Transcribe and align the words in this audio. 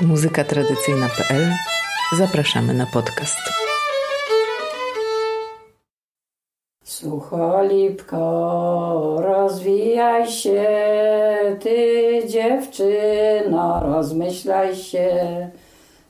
muzykatradycyjna.pl 0.00 1.52
Zapraszamy 2.16 2.74
na 2.74 2.86
podcast. 2.86 3.38
Sucholipko, 6.84 8.16
rozwijaj 9.20 10.28
się, 10.28 10.66
ty 11.60 12.22
dziewczyno, 12.26 13.80
rozmyślaj 13.82 14.76
się. 14.76 15.48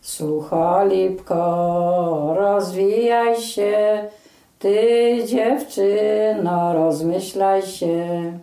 Sucholipko, 0.01 1.37
rozwijaj 2.39 3.41
się, 3.41 4.05
ty 4.59 5.19
dziewczyno, 5.27 6.73
rozmyślaj 6.75 7.63
się. 7.63 8.39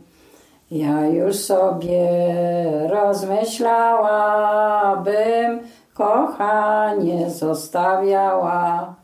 Ja 0.72 1.08
już 1.08 1.36
sobie 1.36 2.10
rozmyślała, 2.90 4.96
bym 4.96 5.60
kochanie 5.94 7.30
zostawiała. 7.30 8.96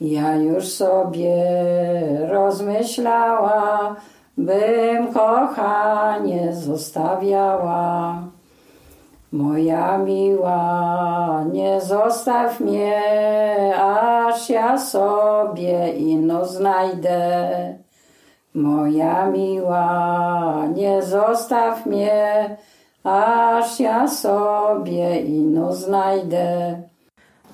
Ja 0.00 0.36
już 0.36 0.68
sobie 0.68 1.36
rozmyślała, 2.28 3.96
bym 4.36 5.12
kochanie 5.12 6.52
zostawiała. 6.52 8.14
Moja 9.32 9.98
miła, 9.98 11.44
nie 11.52 11.80
zostaw 11.80 12.60
mnie, 12.60 13.02
aż 13.78 14.50
ja 14.50 14.78
sobie 14.78 15.92
inną 15.92 16.44
znajdę. 16.44 17.81
Moja 18.54 19.26
miła, 19.26 20.66
nie 20.74 21.02
zostaw 21.02 21.86
mnie, 21.86 22.56
aż 23.04 23.80
ja 23.80 24.08
sobie 24.08 25.20
inną 25.20 25.72
znajdę. 25.72 26.76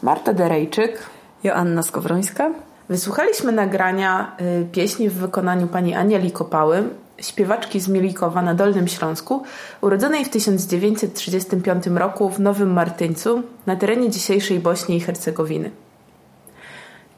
Marta 0.02 0.32
Derejczyk, 0.32 1.02
Joanna 1.44 1.82
Skowrońska. 1.82 2.50
Wysłuchaliśmy 2.88 3.52
nagrania 3.52 4.36
y, 4.40 4.66
pieśni 4.72 5.08
w 5.08 5.14
wykonaniu 5.14 5.66
pani 5.66 5.94
Anieli 5.94 6.32
Kopały, 6.32 6.82
śpiewaczki 7.18 7.80
z 7.80 7.88
Mielikowa 7.88 8.42
na 8.42 8.54
Dolnym 8.54 8.88
Śląsku, 8.88 9.42
urodzonej 9.80 10.24
w 10.24 10.28
1935 10.28 11.86
roku 11.86 12.30
w 12.30 12.40
Nowym 12.40 12.72
Martyńcu 12.72 13.42
na 13.66 13.76
terenie 13.76 14.10
dzisiejszej 14.10 14.60
Bośni 14.60 14.96
i 14.96 15.00
Hercegowiny. 15.00 15.70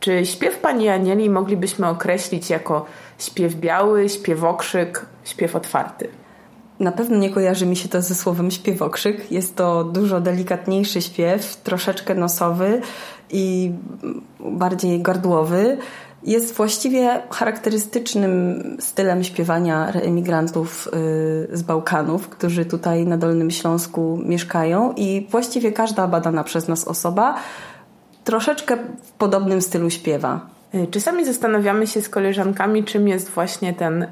Czy 0.01 0.27
śpiew 0.27 0.59
pani 0.59 0.89
Anieli 0.89 1.31
moglibyśmy 1.31 1.89
określić 1.89 2.51
jako 2.51 2.87
śpiew 3.19 3.55
biały, 3.55 4.09
śpiewokrzyk, 4.09 5.06
śpiew 5.25 5.56
otwarty? 5.56 6.09
Na 6.81 6.93
pewno 6.93 7.17
nie 7.17 7.31
kojarzy 7.31 7.67
mi 7.67 7.77
się 7.77 7.89
to 7.89 8.03
ze 8.03 8.15
słowem 8.15 8.51
śpiewokrzyk. 8.51 9.33
Jest 9.33 9.56
to 9.56 9.84
dużo 9.84 10.21
delikatniejszy 10.21 11.03
śpiew, 11.03 11.56
troszeczkę 11.56 12.15
nosowy 12.15 12.81
i 13.31 13.73
bardziej 14.41 15.03
gardłowy. 15.03 15.78
Jest 16.23 16.55
właściwie 16.55 17.23
charakterystycznym 17.31 18.62
stylem 18.81 19.25
śpiewania 19.25 19.91
reemigrantów 19.91 20.89
y, 20.89 21.56
z 21.56 21.62
Bałkanów, 21.62 22.28
którzy 22.28 22.65
tutaj 22.65 23.06
na 23.06 23.17
Dolnym 23.17 23.51
Śląsku 23.51 24.19
mieszkają 24.25 24.95
i 24.97 25.27
właściwie 25.31 25.73
każda 25.73 26.09
badana 26.09 26.45
przez 26.45 26.69
nas 26.69 26.84
osoba 26.84 27.34
troszeczkę 28.31 28.77
w 29.03 29.12
podobnym 29.12 29.62
stylu 29.62 29.91
śpiewa. 29.91 30.41
Y, 30.75 30.86
czasami 30.86 31.25
zastanawiamy 31.25 31.86
się 31.86 32.00
z 32.00 32.09
koleżankami, 32.09 32.84
czym 32.84 33.09
jest 33.09 33.31
właśnie 33.31 33.75
ten 33.75 34.03
y, 34.03 34.09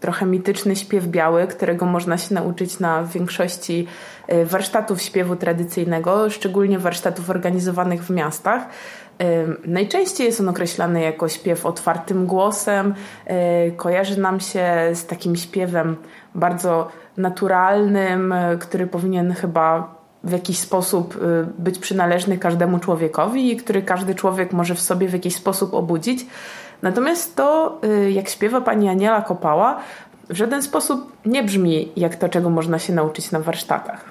trochę 0.00 0.26
mityczny 0.26 0.76
śpiew 0.76 1.06
biały, 1.06 1.46
którego 1.46 1.86
można 1.86 2.18
się 2.18 2.34
nauczyć 2.34 2.80
na 2.80 3.04
większości 3.04 3.86
y, 4.32 4.46
warsztatów 4.46 5.02
śpiewu 5.02 5.36
tradycyjnego, 5.36 6.30
szczególnie 6.30 6.78
warsztatów 6.78 7.30
organizowanych 7.30 8.04
w 8.04 8.10
miastach. 8.10 8.62
Y, 9.22 9.56
najczęściej 9.66 10.26
jest 10.26 10.40
on 10.40 10.48
określany 10.48 11.00
jako 11.00 11.28
śpiew 11.28 11.66
otwartym 11.66 12.26
głosem. 12.26 12.94
Y, 13.68 13.72
kojarzy 13.76 14.20
nam 14.20 14.40
się 14.40 14.66
z 14.94 15.06
takim 15.06 15.36
śpiewem 15.36 15.96
bardzo 16.34 16.88
naturalnym, 17.16 18.34
który 18.60 18.86
powinien 18.86 19.32
chyba 19.32 20.01
w 20.24 20.32
jakiś 20.32 20.58
sposób 20.58 21.16
y, 21.16 21.46
być 21.58 21.78
przynależny 21.78 22.38
każdemu 22.38 22.78
człowiekowi 22.78 23.52
i 23.52 23.56
który 23.56 23.82
każdy 23.82 24.14
człowiek 24.14 24.52
może 24.52 24.74
w 24.74 24.80
sobie 24.80 25.08
w 25.08 25.12
jakiś 25.12 25.36
sposób 25.36 25.74
obudzić. 25.74 26.26
Natomiast 26.82 27.36
to, 27.36 27.78
y, 27.84 28.12
jak 28.12 28.28
śpiewa 28.28 28.60
pani 28.60 28.88
Aniela 28.88 29.22
Kopała, 29.22 29.78
w 30.28 30.36
żaden 30.36 30.62
sposób 30.62 31.12
nie 31.26 31.42
brzmi 31.42 31.92
jak 31.96 32.16
to, 32.16 32.28
czego 32.28 32.50
można 32.50 32.78
się 32.78 32.92
nauczyć 32.92 33.30
na 33.30 33.40
warsztatach. 33.40 34.04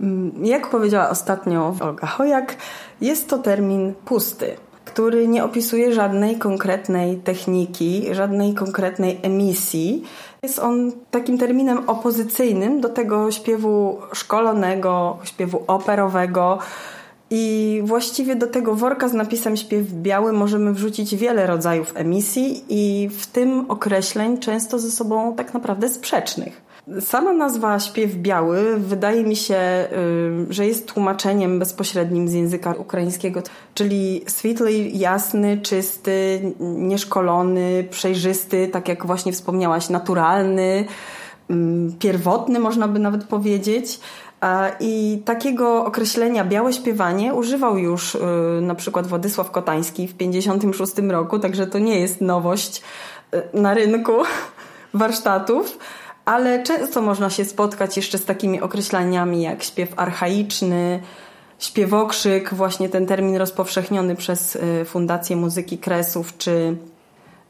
Mm, 0.00 0.32
jak 0.46 0.70
powiedziała 0.70 1.08
ostatnio 1.08 1.74
Olga 1.80 2.06
Hojak, 2.06 2.56
jest 3.00 3.28
to 3.28 3.38
termin 3.38 3.94
pusty, 4.04 4.56
który 4.92 5.28
nie 5.28 5.44
opisuje 5.44 5.92
żadnej 5.92 6.36
konkretnej 6.38 7.16
techniki, 7.16 8.06
żadnej 8.10 8.54
konkretnej 8.54 9.18
emisji. 9.22 10.04
Jest 10.42 10.58
on 10.58 10.92
takim 11.10 11.38
terminem 11.38 11.88
opozycyjnym 11.88 12.80
do 12.80 12.88
tego 12.88 13.30
śpiewu 13.30 13.98
szkolonego, 14.12 15.18
śpiewu 15.24 15.64
operowego. 15.66 16.58
I 17.30 17.80
właściwie 17.84 18.36
do 18.36 18.46
tego 18.46 18.74
worka 18.74 19.08
z 19.08 19.12
napisem 19.12 19.56
śpiew 19.56 19.86
biały 19.92 20.32
możemy 20.32 20.72
wrzucić 20.72 21.16
wiele 21.16 21.46
rodzajów 21.46 21.92
emisji 21.96 22.64
i 22.68 23.08
w 23.08 23.26
tym 23.26 23.70
określeń 23.70 24.38
często 24.38 24.78
ze 24.78 24.90
sobą 24.90 25.34
tak 25.36 25.54
naprawdę 25.54 25.88
sprzecznych. 25.88 26.71
Sama 27.00 27.32
nazwa 27.32 27.80
śpiew 27.80 28.14
biały 28.14 28.76
wydaje 28.78 29.24
mi 29.24 29.36
się, 29.36 29.88
że 30.50 30.66
jest 30.66 30.92
tłumaczeniem 30.92 31.58
bezpośrednim 31.58 32.28
z 32.28 32.32
języka 32.32 32.72
ukraińskiego, 32.72 33.42
czyli 33.74 34.24
sweetly, 34.26 34.72
jasny, 34.88 35.60
czysty, 35.60 36.40
nieszkolony, 36.60 37.84
przejrzysty, 37.90 38.68
tak 38.68 38.88
jak 38.88 39.06
właśnie 39.06 39.32
wspomniałaś, 39.32 39.88
naturalny, 39.88 40.84
pierwotny 41.98 42.60
można 42.60 42.88
by 42.88 42.98
nawet 42.98 43.24
powiedzieć. 43.24 44.00
I 44.80 45.22
takiego 45.24 45.84
określenia 45.84 46.44
białe 46.44 46.72
śpiewanie 46.72 47.34
używał 47.34 47.78
już 47.78 48.14
y, 48.14 48.20
na 48.60 48.74
przykład 48.74 49.06
Władysław 49.06 49.50
Kotański 49.50 50.08
w 50.08 50.14
1956 50.14 51.10
roku, 51.10 51.38
także 51.38 51.66
to 51.66 51.78
nie 51.78 52.00
jest 52.00 52.20
nowość 52.20 52.82
y, 53.34 53.42
na 53.54 53.74
rynku 53.74 54.12
warsztatów 54.94 55.78
ale 56.24 56.62
często 56.62 57.02
można 57.02 57.30
się 57.30 57.44
spotkać 57.44 57.96
jeszcze 57.96 58.18
z 58.18 58.24
takimi 58.24 58.60
określeniami 58.60 59.42
jak 59.42 59.62
śpiew 59.62 59.88
archaiczny, 59.96 61.02
śpiewokrzyk, 61.58 62.54
właśnie 62.54 62.88
ten 62.88 63.06
termin 63.06 63.36
rozpowszechniony 63.36 64.16
przez 64.16 64.56
y, 64.56 64.84
Fundację 64.84 65.36
Muzyki 65.36 65.78
Kresów, 65.78 66.38
czy 66.38 66.76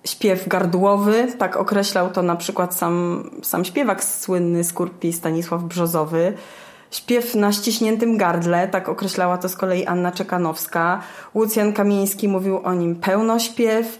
śpiew 0.05 0.49
gardłowy, 0.49 1.33
tak 1.39 1.57
określał 1.57 2.11
to 2.11 2.23
na 2.23 2.37
przykład 2.37 2.75
sam, 2.75 3.25
sam 3.43 3.65
śpiewak 3.65 4.05
słynny 4.05 4.65
z 4.65 4.73
Kurpi 4.73 5.13
Stanisław 5.13 5.63
Brzozowy. 5.63 6.33
Śpiew 6.91 7.35
na 7.35 7.53
ściśniętym 7.53 8.17
gardle, 8.17 8.69
tak 8.69 8.89
określała 8.89 9.39
to 9.39 9.49
z 9.49 9.57
kolei 9.57 9.87
Anna 9.87 10.13
Czekanowska. 10.13 11.01
Łucjan 11.35 11.73
Kamieński 11.73 12.29
mówił 12.29 12.59
o 12.59 12.75
nim 12.75 12.97
pełnośpiew. 12.97 13.99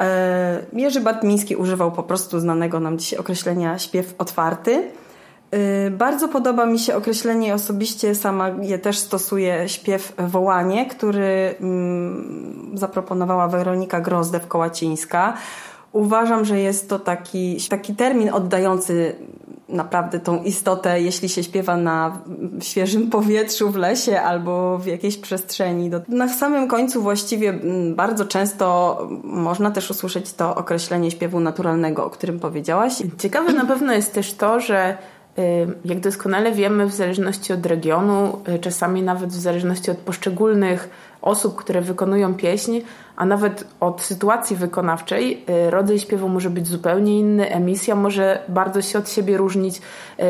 E, 0.00 0.62
Jerzy 0.72 1.00
Bartmiński 1.00 1.56
używał 1.56 1.92
po 1.92 2.02
prostu 2.02 2.40
znanego 2.40 2.80
nam 2.80 2.98
dzisiaj 2.98 3.18
określenia 3.18 3.78
śpiew 3.78 4.14
otwarty. 4.18 4.90
E, 5.50 5.90
bardzo 5.90 6.28
podoba 6.28 6.66
mi 6.66 6.78
się 6.78 6.96
określenie 6.96 7.54
osobiście, 7.54 8.14
sama 8.14 8.48
je 8.48 8.78
też 8.78 8.98
stosuję, 8.98 9.68
śpiew 9.68 10.12
wołanie, 10.18 10.86
który 10.86 11.54
mm, 11.60 12.70
zaproponowała 12.74 13.48
Weronika 13.48 14.00
Grozdew-Kołacińska. 14.00 15.32
Uważam, 15.92 16.44
że 16.44 16.58
jest 16.58 16.88
to 16.88 16.98
taki, 16.98 17.58
taki 17.68 17.94
termin 17.94 18.30
oddający 18.30 19.16
naprawdę 19.72 20.20
tą 20.20 20.42
istotę, 20.42 21.00
jeśli 21.00 21.28
się 21.28 21.42
śpiewa 21.42 21.76
na 21.76 22.20
świeżym 22.60 23.10
powietrzu, 23.10 23.70
w 23.70 23.76
lesie 23.76 24.20
albo 24.20 24.78
w 24.78 24.86
jakiejś 24.86 25.16
przestrzeni. 25.16 25.90
Na 26.08 26.28
samym 26.28 26.68
końcu 26.68 27.02
właściwie 27.02 27.48
mm, 27.48 27.94
bardzo 27.94 28.24
często 28.24 28.98
można 29.24 29.70
też 29.70 29.90
usłyszeć 29.90 30.32
to 30.32 30.54
określenie 30.54 31.10
śpiewu 31.10 31.40
naturalnego, 31.40 32.04
o 32.04 32.10
którym 32.10 32.40
powiedziałaś. 32.40 32.92
Ciekawe 33.18 33.52
na 33.52 33.64
pewno 33.64 33.92
jest 33.92 34.14
też 34.14 34.34
to, 34.34 34.60
że 34.60 34.96
y, 35.38 35.42
jak 35.84 36.00
doskonale 36.00 36.52
wiemy, 36.52 36.86
w 36.86 36.94
zależności 36.94 37.52
od 37.52 37.66
regionu, 37.66 38.38
y, 38.48 38.58
czasami 38.58 39.02
nawet 39.02 39.30
w 39.30 39.40
zależności 39.40 39.90
od 39.90 39.98
poszczególnych 39.98 40.90
osób, 41.22 41.56
które 41.56 41.80
wykonują 41.80 42.34
pieśń, 42.34 42.80
a 43.20 43.24
nawet 43.24 43.64
od 43.80 44.02
sytuacji 44.02 44.56
wykonawczej 44.56 45.44
y, 45.66 45.70
rodzaj 45.70 45.98
śpiewu 45.98 46.28
może 46.28 46.50
być 46.50 46.66
zupełnie 46.66 47.18
inny, 47.18 47.50
emisja 47.50 47.94
może 47.94 48.42
bardzo 48.48 48.82
się 48.82 48.98
od 48.98 49.10
siebie 49.10 49.36
różnić. 49.36 49.80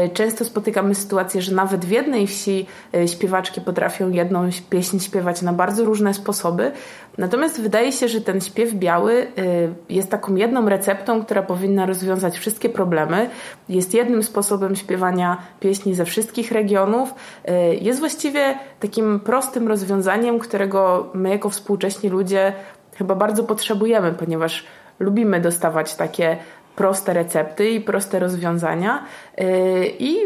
Y, 0.06 0.08
często 0.14 0.44
spotykamy 0.44 0.94
sytuację, 0.94 1.42
że 1.42 1.54
nawet 1.54 1.84
w 1.84 1.90
jednej 1.90 2.26
wsi 2.26 2.66
y, 2.94 3.08
śpiewaczki 3.08 3.60
potrafią 3.60 4.10
jedną 4.10 4.48
pieśń 4.70 4.98
śpiewać 4.98 5.42
na 5.42 5.52
bardzo 5.52 5.84
różne 5.84 6.14
sposoby. 6.14 6.72
Natomiast 7.19 7.60
wydaje 7.60 7.92
się, 7.92 8.08
że 8.08 8.20
ten 8.20 8.40
śpiew 8.40 8.75
biały 8.75 9.26
jest 9.88 10.10
taką 10.10 10.34
jedną 10.34 10.69
receptą, 10.69 11.25
która 11.25 11.42
powinna 11.42 11.87
rozwiązać 11.87 12.38
wszystkie 12.38 12.69
problemy. 12.69 13.31
Jest 13.69 13.94
jednym 13.94 14.22
sposobem 14.22 14.76
śpiewania 14.76 15.37
pieśni 15.60 15.94
ze 15.94 16.04
wszystkich 16.04 16.52
regionów. 16.52 17.14
Jest 17.81 18.00
właściwie 18.00 18.58
takim 18.81 19.20
prostym 19.20 19.69
rozwiązaniem, 19.69 20.38
którego 20.38 21.10
my 21.14 21.31
jako 21.31 21.50
współcześni 21.50 22.10
ludzie 22.10 22.52
chyba 22.96 23.14
bardzo 23.14 23.44
potrzebujemy, 23.44 24.12
ponieważ 24.12 24.64
lubimy 24.98 25.40
dostawać 25.40 25.94
takie 25.94 26.37
proste 26.76 27.12
recepty 27.12 27.70
i 27.70 27.81
proste 27.81 28.19
rozwiązania 28.19 29.04
yy, 29.38 29.46
i 29.98 30.16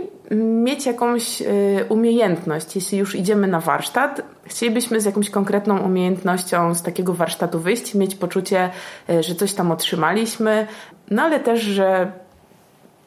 mieć 0.64 0.87
jakąś 0.87 1.40
yy, 1.40 1.46
umiejętność. 1.88 2.76
Jeśli 2.76 2.99
już 2.99 3.14
idziemy 3.14 3.46
na 3.46 3.61
warsztat, 3.61 4.22
chcielibyśmy 4.44 5.00
z 5.00 5.05
jakąś 5.05 5.31
konkretną 5.31 5.78
umiejętnością 5.78 6.75
z 6.75 6.82
takiego 6.82 7.14
warsztatu 7.14 7.61
wyjść, 7.61 7.94
mieć 7.94 8.14
poczucie, 8.14 8.70
yy, 9.08 9.22
że 9.22 9.34
coś 9.34 9.55
tam 9.55 9.70
otrzymaliśmy, 9.70 10.66
no 11.11 11.22
ale 11.22 11.40
też, 11.40 11.61
że 11.61 12.12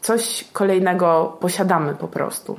coś 0.01 0.45
kolejnego 0.54 1.38
posiadamy 1.39 1.95
po 1.95 2.07
prostu. 2.07 2.57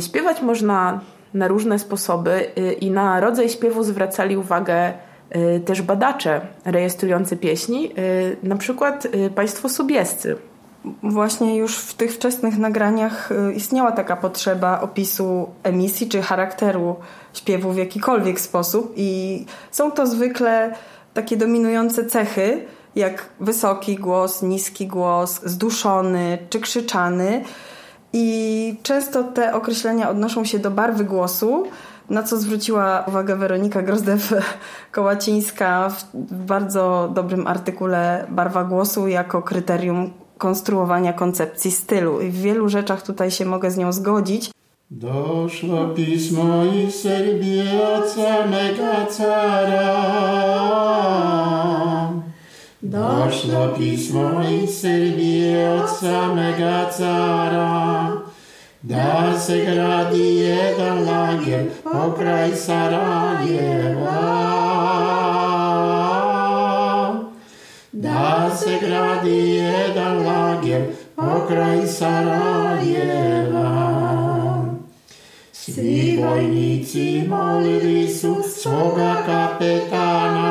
Śpiewać 0.00 0.42
można 0.42 1.00
na 1.34 1.48
różne 1.48 1.78
sposoby 1.78 2.50
i 2.80 2.90
na 2.90 3.20
rodzaj 3.20 3.48
śpiewu 3.48 3.82
zwracali 3.82 4.36
uwagę 4.36 4.92
Y, 4.92 5.05
też 5.64 5.82
badacze 5.82 6.40
rejestrujący 6.64 7.36
pieśni, 7.36 7.92
y, 7.98 8.36
na 8.42 8.56
przykład 8.56 9.04
y, 9.04 9.30
państwo 9.30 9.68
subiescy. 9.68 10.36
Właśnie 11.02 11.56
już 11.56 11.78
w 11.78 11.94
tych 11.94 12.14
wczesnych 12.14 12.58
nagraniach 12.58 13.30
istniała 13.56 13.92
taka 13.92 14.16
potrzeba 14.16 14.80
opisu 14.80 15.48
emisji 15.62 16.08
czy 16.08 16.22
charakteru 16.22 16.96
śpiewu 17.34 17.72
w 17.72 17.76
jakikolwiek 17.76 18.40
sposób 18.40 18.92
i 18.96 19.44
są 19.70 19.90
to 19.90 20.06
zwykle 20.06 20.74
takie 21.14 21.36
dominujące 21.36 22.04
cechy, 22.04 22.64
jak 22.96 23.28
wysoki 23.40 23.96
głos, 23.96 24.42
niski 24.42 24.86
głos, 24.86 25.40
zduszony 25.44 26.38
czy 26.50 26.60
krzyczany. 26.60 27.44
I 28.12 28.76
często 28.82 29.24
te 29.24 29.54
określenia 29.54 30.10
odnoszą 30.10 30.44
się 30.44 30.58
do 30.58 30.70
barwy 30.70 31.04
głosu, 31.04 31.66
na 32.10 32.22
co 32.22 32.36
zwróciła 32.36 33.04
uwagę 33.08 33.36
Weronika 33.36 33.82
Grozdew-Kołacińska 33.82 35.90
w 36.14 36.44
bardzo 36.44 37.10
dobrym 37.14 37.46
artykule 37.46 38.26
Barwa 38.30 38.64
głosu 38.64 39.08
jako 39.08 39.42
kryterium 39.42 40.10
konstruowania 40.38 41.12
koncepcji 41.12 41.70
stylu. 41.70 42.20
I 42.20 42.28
w 42.28 42.40
wielu 42.40 42.68
rzeczach 42.68 43.02
tutaj 43.02 43.30
się 43.30 43.44
mogę 43.44 43.70
z 43.70 43.76
nią 43.76 43.92
zgodzić. 43.92 44.50
Doszło 44.90 45.88
pismo 45.88 46.64
i 46.64 46.92
Serbia 46.92 47.88
od 47.98 48.08
samego 48.08 49.06
cara. 49.10 50.16
Doszło 52.82 53.68
pismo 53.78 54.30
i 54.50 54.66
Serbia 54.66 55.74
od 55.74 55.90
samego 55.90 56.90
cara. 56.98 58.05
Da 58.82 59.38
se 59.38 59.64
gradi 59.64 60.36
jedan 60.36 61.04
lager 61.04 61.66
pokraj 61.82 62.50
Sarajeva. 62.56 64.22
Da 67.92 68.50
se 68.56 68.78
gradi 68.80 69.48
jedan 69.54 70.26
lager 70.26 70.82
pokraj 71.16 71.86
Sarajeva. 71.86 73.66
Svi 75.52 76.18
vojnici 76.22 77.24
molili 77.28 78.08
su 78.08 78.36
svoga 78.56 79.22
kapetana. 79.26 80.45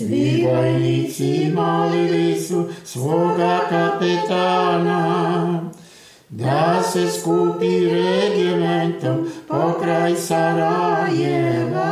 Svi 0.00 0.46
vojnici 0.46 1.52
molili 1.54 2.40
su 2.40 2.68
svoga 2.84 3.60
kapetana 3.70 5.00
da 6.28 6.82
se 6.82 7.10
skupi 7.10 7.88
regimentom 7.90 9.28
pokraj 9.48 10.16
Sarajeva. 10.16 11.90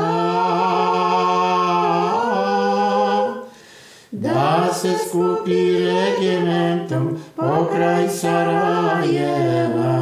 Da 4.11 4.69
se 4.75 4.95
skupi 5.09 5.85
regimentom 5.85 7.19
pokraj 7.37 8.09
Sarajeva. 8.09 9.99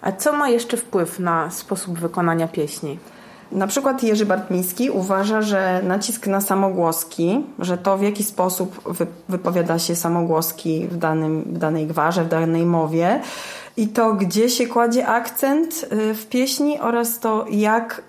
A 0.00 0.12
co 0.12 0.32
ma 0.32 0.48
jeszcze 0.48 0.76
wpływ 0.76 1.18
na 1.18 1.50
sposób 1.50 1.98
wykonania 1.98 2.48
pieśni? 2.48 2.98
Na 3.52 3.66
przykład 3.66 4.02
Jerzy 4.02 4.26
Bartmiński 4.26 4.90
uważa, 4.90 5.42
że 5.42 5.80
nacisk 5.82 6.26
na 6.26 6.40
samogłoski, 6.40 7.44
że 7.58 7.78
to 7.78 7.98
w 7.98 8.02
jaki 8.02 8.24
sposób 8.24 8.96
wypowiada 9.28 9.78
się 9.78 9.96
samogłoski 9.96 10.86
w, 10.90 10.96
danym, 10.96 11.42
w 11.42 11.58
danej 11.58 11.86
gwarze, 11.86 12.24
w 12.24 12.28
danej 12.28 12.66
mowie 12.66 13.20
i 13.76 13.88
to, 13.88 14.12
gdzie 14.12 14.48
się 14.48 14.66
kładzie 14.66 15.06
akcent 15.06 15.86
y, 15.92 16.14
w 16.14 16.26
pieśni 16.26 16.80
oraz 16.80 17.18
to, 17.18 17.46
jak, 17.50 18.02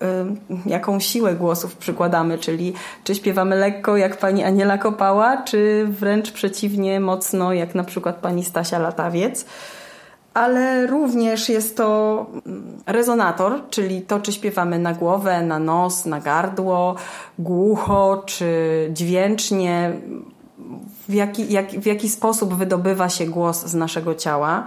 y, 0.65 0.69
jaką 0.69 0.99
siłę 0.99 1.35
głosów 1.35 1.75
przykładamy, 1.75 2.37
czyli 2.37 2.73
czy 3.03 3.15
śpiewamy 3.15 3.55
lekko, 3.55 3.97
jak 3.97 4.17
pani 4.17 4.43
Aniela 4.43 4.77
Kopała, 4.77 5.37
czy 5.37 5.85
wręcz 5.89 6.31
przeciwnie, 6.31 6.99
mocno, 6.99 7.53
jak 7.53 7.75
na 7.75 7.83
przykład 7.83 8.15
pani 8.15 8.45
Stasia 8.45 8.79
Latawiec 8.79 9.45
ale 10.33 10.87
również 10.87 11.49
jest 11.49 11.77
to 11.77 12.25
rezonator, 12.85 13.61
czyli 13.69 14.01
to, 14.01 14.19
czy 14.19 14.33
śpiewamy 14.33 14.79
na 14.79 14.93
głowę, 14.93 15.41
na 15.41 15.59
nos, 15.59 16.05
na 16.05 16.19
gardło, 16.19 16.95
głucho, 17.39 18.23
czy 18.25 18.89
dźwięcznie, 18.93 19.93
w 21.09 21.13
jaki, 21.13 21.53
jak, 21.53 21.71
w 21.71 21.85
jaki 21.85 22.09
sposób 22.09 22.53
wydobywa 22.53 23.09
się 23.09 23.25
głos 23.25 23.65
z 23.65 23.73
naszego 23.73 24.15
ciała. 24.15 24.63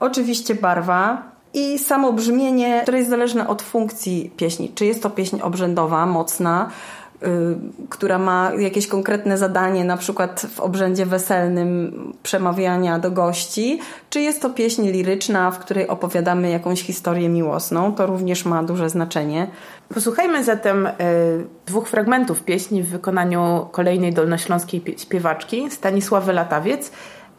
Oczywiście 0.00 0.54
barwa 0.54 1.22
i 1.54 1.78
samo 1.78 2.12
brzmienie, 2.12 2.80
które 2.82 2.98
jest 2.98 3.10
zależne 3.10 3.48
od 3.48 3.62
funkcji 3.62 4.32
pieśni. 4.36 4.72
Czy 4.74 4.86
jest 4.86 5.02
to 5.02 5.10
pieśń 5.10 5.40
obrzędowa, 5.40 6.06
mocna, 6.06 6.70
która 7.90 8.18
ma 8.18 8.52
jakieś 8.58 8.86
konkretne 8.86 9.38
zadanie, 9.38 9.84
na 9.84 9.96
przykład 9.96 10.46
w 10.54 10.60
obrzędzie 10.60 11.06
weselnym 11.06 11.92
przemawiania 12.22 12.98
do 12.98 13.10
gości, 13.10 13.80
czy 14.10 14.20
jest 14.20 14.42
to 14.42 14.50
pieśń 14.50 14.88
liryczna, 14.88 15.50
w 15.50 15.58
której 15.58 15.88
opowiadamy 15.88 16.50
jakąś 16.50 16.82
historię 16.82 17.28
miłosną, 17.28 17.92
to 17.92 18.06
również 18.06 18.44
ma 18.44 18.62
duże 18.62 18.90
znaczenie. 18.90 19.46
Posłuchajmy 19.94 20.44
zatem 20.44 20.86
y, 20.86 20.92
dwóch 21.66 21.88
fragmentów 21.88 22.42
pieśni 22.42 22.82
w 22.82 22.88
wykonaniu 22.88 23.68
kolejnej 23.72 24.12
dolnośląskiej 24.12 24.82
śpiewaczki 24.98 25.70
Stanisławy 25.70 26.32
Latawiec. 26.32 26.90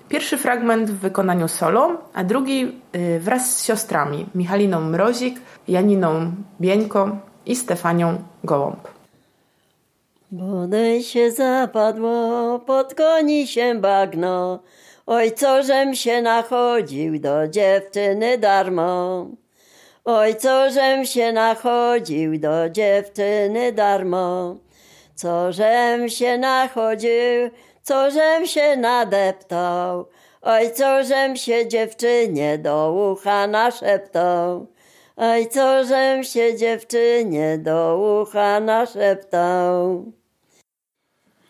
Pierwszy 0.10 0.38
fragment 0.38 0.92
w 0.92 1.00
wykonaniu 1.00 1.48
solo, 1.48 1.92
a 2.14 2.24
drugi 2.24 2.82
y, 2.96 3.20
wraz 3.20 3.56
z 3.56 3.64
siostrami 3.64 4.26
Michaliną 4.36 4.82
Mrozik, 4.82 5.42
Janiną 5.68 6.32
Bieńko 6.62 7.18
i 7.46 7.56
Stefanią 7.56 8.18
Gołąb. 8.44 8.95
Bodaj 10.36 11.04
się 11.04 11.32
zapadło, 11.32 12.60
pod 12.60 12.96
koni 12.96 13.48
się 13.48 13.76
bagno, 13.76 14.60
oj 15.06 15.32
co 15.32 15.64
żem 15.64 15.96
się 15.96 16.22
nachodził 16.22 17.20
do 17.20 17.48
dziewczyny 17.48 18.38
darmo. 18.38 19.28
Oj 20.06 20.36
co 20.36 20.70
żem 20.70 21.06
się 21.06 21.32
nachodził 21.32 22.40
do 22.40 22.70
dziewczyny 22.70 23.72
darmo. 23.72 24.56
Co 25.16 25.52
żem 25.52 26.10
się 26.10 26.38
nachodził, 26.38 27.50
co 27.84 28.12
żem 28.12 28.46
się 28.46 28.78
nadeptał. 28.78 30.06
Oj 30.42 30.74
co 30.74 31.04
żem 31.04 31.36
się 31.36 31.68
dziewczynie 31.68 32.58
do 32.58 32.94
ucha 33.12 33.48
naszeptał. 33.48 34.68
Oj 35.18 35.48
co 35.48 35.84
żem 35.84 36.24
się 36.24 36.58
dziewczynie 36.58 37.58
do 37.58 37.98
ucha 38.22 38.60
naszeptał. 38.60 40.06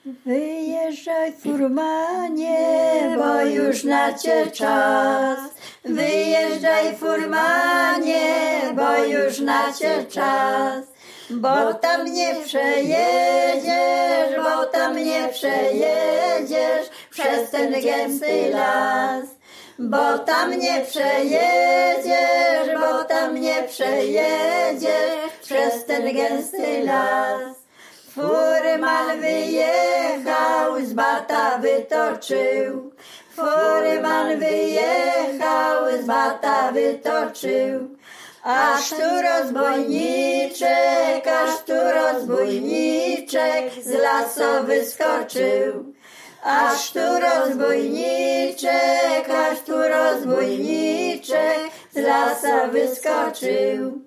Wyjeżdżaj 0.06 1.34
furmanie, 1.34 2.58
bo 3.18 3.42
już 3.42 3.84
nacie 3.84 4.52
czas. 4.52 5.40
Wyjeżdżaj 5.86 6.96
furmanie, 6.96 8.22
bo 8.76 8.98
już 9.06 9.40
nacie 9.40 10.04
czas. 10.10 10.86
Bo 11.30 11.74
tam 11.74 12.06
nie 12.14 12.36
przejedziesz, 12.46 14.36
bo 14.38 14.66
tam 14.66 14.98
nie 14.98 15.30
przejedziesz 15.32 16.90
przez 17.10 17.52
ten 17.52 17.82
gęsty 17.82 18.50
las. 18.50 19.26
bo 19.80 20.20
tam 20.20 20.52
nie 20.52 20.82
przejedziesz, 20.90 22.76
bo 22.80 23.04
tam 23.04 23.42
nie 23.42 23.64
przejedziesz 23.64 25.32
przez 25.42 25.86
ten 25.86 26.16
gęsty 26.16 26.84
las. 26.84 27.65
Furman 28.16 29.20
wyjechał, 29.20 30.86
z 30.86 30.94
bata 30.94 31.58
wytoczył, 31.58 32.92
Furman 33.36 34.40
wyjechał, 34.40 36.02
z 36.02 36.06
bata 36.06 36.72
wytoczył. 36.72 37.98
Aż 38.44 38.90
tu 38.90 39.22
rozbójniczek, 39.24 41.28
aż 41.28 41.60
tu 41.66 41.74
rozbójniczek 41.74 43.72
z 43.84 43.92
lasu 43.92 44.66
wyskoczył. 44.66 45.94
Aż 46.44 46.92
tu 46.92 47.00
rozbójniczek, 47.00 49.30
aż 49.30 49.60
tu 49.60 49.74
rozbójniczek 49.74 51.60
z 51.92 51.98
lasa 51.98 52.68
wyskoczył. 52.68 54.05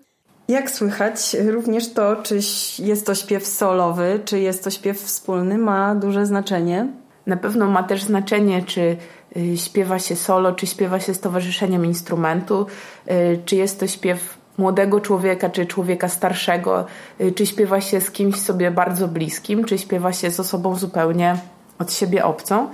Jak 0.49 0.71
słychać, 0.71 1.37
również 1.49 1.93
to, 1.93 2.17
czy 2.23 2.40
jest 2.78 3.07
to 3.07 3.14
śpiew 3.14 3.47
solowy, 3.47 4.21
czy 4.25 4.40
jest 4.40 4.64
to 4.64 4.71
śpiew 4.71 5.00
wspólny, 5.00 5.59
ma 5.59 5.95
duże 5.95 6.26
znaczenie. 6.26 6.87
Na 7.26 7.37
pewno 7.37 7.67
ma 7.67 7.83
też 7.83 8.02
znaczenie, 8.02 8.62
czy 8.62 8.97
y, 9.37 9.57
śpiewa 9.57 9.99
się 9.99 10.17
solo, 10.17 10.52
czy 10.52 10.67
śpiewa 10.67 11.00
się 11.00 11.14
z 11.14 11.21
towarzyszeniem 11.21 11.85
instrumentu, 11.85 12.67
y, 13.11 13.40
czy 13.45 13.57
jest 13.57 13.81
to 13.81 13.87
śpiew 13.87 14.38
młodego 14.59 15.00
człowieka, 15.00 15.50
czy 15.50 15.67
człowieka 15.67 16.09
starszego, 16.09 16.87
y, 17.21 17.33
czy 17.33 17.47
śpiewa 17.47 17.81
się 17.81 18.00
z 18.00 18.11
kimś 18.11 18.37
sobie 18.37 18.71
bardzo 18.71 19.09
bliskim, 19.09 19.64
czy 19.64 19.78
śpiewa 19.78 20.12
się 20.12 20.31
z 20.31 20.40
osobą 20.40 20.75
zupełnie 20.75 21.37
od 21.78 21.92
siebie 21.92 22.25
obcą. 22.25 22.68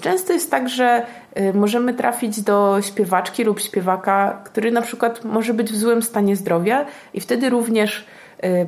Często 0.00 0.32
jest 0.32 0.50
tak, 0.50 0.68
że 0.68 1.06
możemy 1.54 1.94
trafić 1.94 2.40
do 2.40 2.78
śpiewaczki 2.82 3.44
lub 3.44 3.60
śpiewaka, 3.60 4.40
który 4.44 4.70
na 4.70 4.82
przykład 4.82 5.24
może 5.24 5.54
być 5.54 5.72
w 5.72 5.76
złym 5.76 6.02
stanie 6.02 6.36
zdrowia 6.36 6.86
i 7.14 7.20
wtedy 7.20 7.50
również 7.50 8.06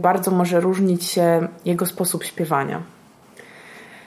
bardzo 0.00 0.30
może 0.30 0.61
różnić 0.61 1.04
się 1.04 1.49
jego 1.64 1.87
sposób 1.87 2.25
śpiewania. 2.25 2.83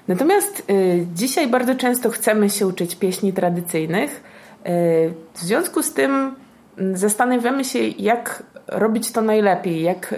Natomiast 0.08 0.64
y, 0.70 1.08
dzisiaj 1.16 1.48
bardzo 1.48 1.76
często 1.76 2.10
chcemy 2.10 2.50
się 2.50 2.68
uczyć 2.68 2.96
pieśni 2.96 3.34
tradycyjnych. 3.34 4.12
Y, 4.12 5.14
w 5.34 5.40
związku 5.40 5.84
z 5.84 5.94
tym 5.94 6.36
mm, 6.78 6.98
zastanawiamy 6.98 7.66
się, 7.66 7.80
jak 7.80 8.44
robić 8.68 9.12
to 9.12 9.22
najlepiej, 9.22 9.82
jak 9.82 10.14
y, 10.14 10.18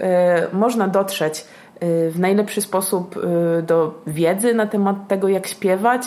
można 0.52 0.88
dotrzeć 0.88 1.44
w 2.10 2.16
najlepszy 2.18 2.60
sposób 2.60 3.20
do 3.62 4.02
wiedzy 4.06 4.54
na 4.54 4.66
temat 4.66 5.08
tego, 5.08 5.28
jak 5.28 5.46
śpiewać, 5.46 6.02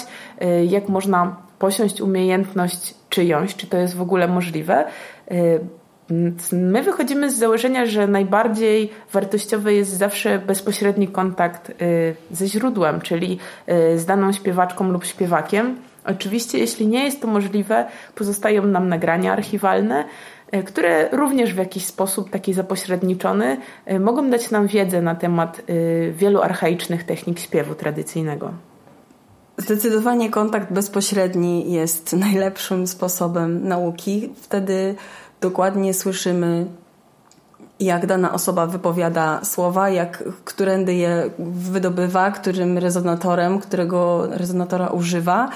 jak 0.68 0.90
można 0.90 1.36
posiąść 1.60 2.02
umiejętność 2.02 2.94
czyjąś, 3.10 3.56
czy 3.56 3.68
to 3.68 3.78
jest 3.78 3.96
w 3.96 4.02
ogóle 4.02 4.28
możliwe. 4.28 4.86
My 6.52 6.84
wychodzimy 6.84 7.32
z 7.32 7.38
założenia, 7.38 7.86
że 7.86 8.08
najbardziej 8.08 8.90
wartościowy 9.14 9.74
jest 9.74 9.92
zawsze 9.92 10.40
bezpośredni 10.40 11.08
kontakt 11.08 11.70
y, 11.70 12.16
ze 12.32 12.48
źródłem, 12.48 13.02
czyli 13.02 13.40
y, 13.94 14.00
z 14.00 14.06
daną 14.06 14.32
śpiewaczką 14.32 14.92
lub 14.92 15.06
śpiewakiem. 15.06 15.76
Oczywiście, 16.06 16.58
jeśli 16.58 16.88
nie 16.88 17.04
jest 17.04 17.22
to 17.22 17.28
możliwe, 17.28 17.86
pozostają 18.16 18.66
nam 18.66 18.90
nagrania 18.90 19.34
archiwalne, 19.34 20.04
y, 20.04 20.43
które 20.66 21.10
również 21.12 21.54
w 21.54 21.58
jakiś 21.58 21.86
sposób 21.86 22.30
taki 22.30 22.54
zapośredniczony 22.54 23.58
mogą 24.00 24.30
dać 24.30 24.52
nam 24.52 24.68
wiedzę 24.68 25.02
na 25.02 25.16
temat 25.16 25.62
wielu 26.12 26.42
archaicznych 26.42 27.04
technik 27.04 27.40
śpiewu 27.40 27.76
tradycyjnego. 27.76 28.52
Zdecydowanie 29.58 30.30
kontakt 30.30 30.74
bezpośredni 30.74 31.72
jest 31.72 32.14
najlepszym 32.14 32.88
sposobem 32.88 33.68
nauki. 33.68 34.34
Wtedy 34.42 34.96
dokładnie 35.42 35.94
słyszymy, 35.94 36.66
jak 37.80 38.06
dana 38.06 38.34
osoba 38.34 38.68
wypowiada 38.68 39.40
słowa, 39.44 39.90
jak 39.90 40.24
którędy 40.44 40.94
je 40.94 41.30
wydobywa, 41.40 42.32
którym 42.32 42.78
rezonatorem, 42.78 43.60
którego 43.60 44.28
rezonatora 44.28 44.88
używa. 44.88 45.50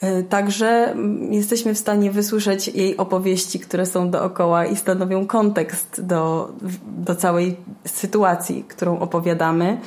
E, 0.00 0.22
także 0.22 0.94
jesteśmy 1.30 1.74
w 1.74 1.78
stanie 1.78 2.10
wysłyszeć 2.10 2.68
jej 2.68 2.96
opowieści, 2.96 3.60
które 3.60 3.86
są 3.86 4.10
dookoła 4.10 4.66
i 4.66 4.76
stanowią 4.76 5.26
kontekst 5.26 6.06
do, 6.06 6.52
do 6.86 7.14
całej 7.14 7.56
sytuacji, 7.86 8.64
którą 8.68 8.98
opowiadamy. 8.98 9.80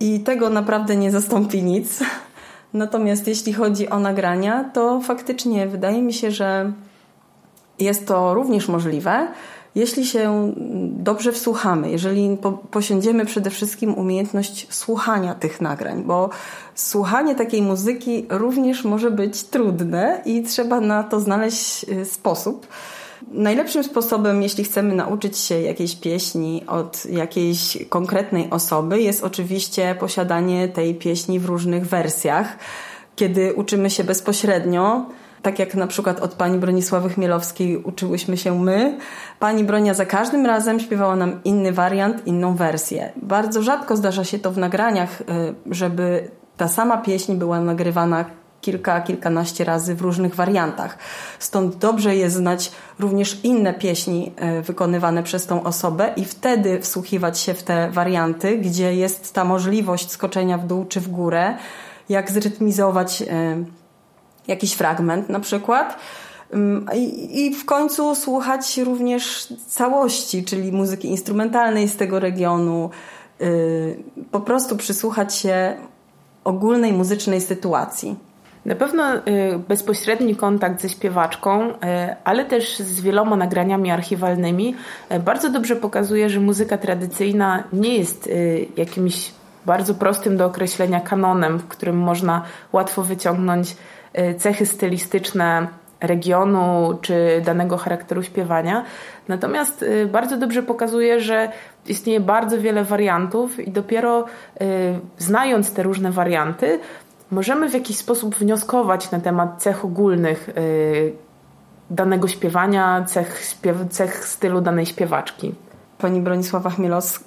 I 0.00 0.20
tego 0.20 0.50
naprawdę 0.50 0.96
nie 0.96 1.10
zastąpi 1.10 1.62
nic. 1.62 2.00
Natomiast 2.74 3.28
jeśli 3.28 3.52
chodzi 3.52 3.88
o 3.88 4.00
nagrania, 4.00 4.64
to 4.64 5.00
faktycznie 5.00 5.66
wydaje 5.66 6.02
mi 6.02 6.12
się, 6.12 6.30
że 6.30 6.72
jest 7.78 8.06
to 8.06 8.34
również 8.34 8.68
możliwe, 8.68 9.28
jeśli 9.74 10.06
się 10.06 10.52
dobrze 10.90 11.32
wsłuchamy, 11.32 11.90
jeżeli 11.90 12.36
po, 12.36 12.52
posiądziemy 12.52 13.26
przede 13.26 13.50
wszystkim 13.50 13.94
umiejętność 13.94 14.66
słuchania 14.70 15.34
tych 15.34 15.60
nagrań, 15.60 16.02
bo 16.02 16.30
słuchanie 16.74 17.34
takiej 17.34 17.62
muzyki 17.62 18.26
również 18.30 18.84
może 18.84 19.10
być 19.10 19.42
trudne 19.42 20.22
i 20.24 20.42
trzeba 20.42 20.80
na 20.80 21.02
to 21.02 21.20
znaleźć 21.20 21.84
y, 21.88 22.04
sposób. 22.04 22.66
Najlepszym 23.32 23.84
sposobem, 23.84 24.42
jeśli 24.42 24.64
chcemy 24.64 24.94
nauczyć 24.94 25.38
się 25.38 25.60
jakiejś 25.60 25.96
pieśni 25.96 26.64
od 26.66 27.06
jakiejś 27.06 27.78
konkretnej 27.88 28.50
osoby, 28.50 29.00
jest 29.00 29.24
oczywiście 29.24 29.96
posiadanie 30.00 30.68
tej 30.68 30.94
pieśni 30.94 31.40
w 31.40 31.46
różnych 31.46 31.86
wersjach. 31.86 32.58
Kiedy 33.16 33.54
uczymy 33.54 33.90
się 33.90 34.04
bezpośrednio, 34.04 35.06
tak 35.42 35.58
jak 35.58 35.74
na 35.74 35.86
przykład 35.86 36.20
od 36.20 36.34
pani 36.34 36.58
Bronisławy 36.58 37.08
Chmielowskiej 37.08 37.76
uczyłyśmy 37.76 38.36
się 38.36 38.60
my. 38.60 38.98
Pani 39.38 39.64
Bronia 39.64 39.94
za 39.94 40.06
każdym 40.06 40.46
razem 40.46 40.80
śpiewała 40.80 41.16
nam 41.16 41.40
inny 41.44 41.72
wariant, 41.72 42.26
inną 42.26 42.54
wersję. 42.56 43.12
Bardzo 43.16 43.62
rzadko 43.62 43.96
zdarza 43.96 44.24
się 44.24 44.38
to 44.38 44.50
w 44.50 44.58
nagraniach, 44.58 45.20
y, 45.20 45.24
żeby 45.70 46.30
ta 46.56 46.68
sama 46.68 46.96
pieśń 46.96 47.34
była 47.34 47.60
nagrywana 47.60 48.24
kilka, 48.60 49.00
kilkanaście 49.00 49.64
razy 49.64 49.94
w 49.94 50.00
różnych 50.00 50.34
wariantach. 50.34 50.98
Stąd 51.38 51.76
dobrze 51.76 52.16
jest 52.16 52.36
znać 52.36 52.72
również 52.98 53.44
inne 53.44 53.74
pieśni 53.74 54.32
y, 54.58 54.62
wykonywane 54.62 55.22
przez 55.22 55.46
tą 55.46 55.62
osobę 55.62 56.12
i 56.16 56.24
wtedy 56.24 56.80
wsłuchiwać 56.80 57.38
się 57.38 57.54
w 57.54 57.62
te 57.62 57.90
warianty, 57.90 58.58
gdzie 58.58 58.94
jest 58.94 59.34
ta 59.34 59.44
możliwość 59.44 60.10
skoczenia 60.10 60.58
w 60.58 60.66
dół 60.66 60.84
czy 60.84 61.00
w 61.00 61.08
górę, 61.08 61.56
jak 62.08 62.30
zrytmizować 62.30 63.22
y, 63.22 63.26
jakiś 64.48 64.72
fragment 64.72 65.28
na 65.28 65.40
przykład. 65.40 65.98
I 67.30 67.54
w 67.54 67.64
końcu 67.64 68.14
słuchać 68.14 68.78
również 68.78 69.48
całości, 69.66 70.44
czyli 70.44 70.72
muzyki 70.72 71.08
instrumentalnej 71.08 71.88
z 71.88 71.96
tego 71.96 72.20
regionu, 72.20 72.90
y, 73.40 74.02
po 74.30 74.40
prostu 74.40 74.76
przysłuchać 74.76 75.34
się 75.34 75.76
ogólnej 76.44 76.92
muzycznej 76.92 77.40
sytuacji. 77.40 78.16
Na 78.66 78.74
pewno 78.74 79.16
y, 79.16 79.20
bezpośredni 79.68 80.36
kontakt 80.36 80.82
ze 80.82 80.88
śpiewaczką, 80.88 81.70
y, 81.70 81.74
ale 82.24 82.44
też 82.44 82.78
z 82.78 83.00
wieloma 83.00 83.36
nagraniami 83.36 83.90
archiwalnymi 83.90 84.74
bardzo 85.20 85.50
dobrze 85.50 85.76
pokazuje, 85.76 86.30
że 86.30 86.40
muzyka 86.40 86.78
tradycyjna 86.78 87.64
nie 87.72 87.98
jest 87.98 88.30
jakimś 88.76 89.32
bardzo 89.66 89.94
prostym 89.94 90.36
do 90.36 90.46
określenia 90.46 91.00
kanonem, 91.00 91.58
w 91.58 91.68
którym 91.68 91.98
można 91.98 92.42
łatwo 92.72 93.02
wyciągnąć 93.02 93.76
cechy 94.38 94.66
stylistyczne 94.66 95.68
regionu 96.02 96.98
czy 97.00 97.42
danego 97.44 97.76
charakteru 97.76 98.22
śpiewania. 98.22 98.84
Natomiast 99.28 99.82
y, 99.82 100.06
bardzo 100.06 100.36
dobrze 100.36 100.62
pokazuje, 100.62 101.20
że 101.20 101.52
istnieje 101.86 102.20
bardzo 102.20 102.58
wiele 102.60 102.84
wariantów 102.84 103.60
i 103.60 103.70
dopiero 103.70 104.24
y, 104.24 104.24
znając 105.18 105.72
te 105.72 105.82
różne 105.82 106.12
warianty, 106.12 106.80
możemy 107.30 107.68
w 107.68 107.74
jakiś 107.74 107.96
sposób 107.96 108.36
wnioskować 108.36 109.10
na 109.10 109.20
temat 109.20 109.62
cech 109.62 109.84
ogólnych 109.84 110.50
danego 111.90 112.28
śpiewania, 112.28 113.04
cech, 113.08 113.44
śpiew, 113.44 113.76
cech 113.90 114.28
stylu 114.28 114.60
danej 114.60 114.86
śpiewaczki. 114.86 115.54
Pani 115.98 116.20
Bronisława 116.20 116.70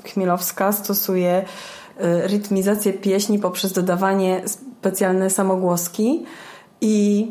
Chmielowska 0.04 0.72
stosuje 0.72 1.46
rytmizację 2.24 2.94
pieśni 2.94 3.40
poprzez 3.40 3.74
dodawanie 3.74 4.42
specjalne 4.46 5.30
samogłoski 5.30 6.26
i 6.86 7.28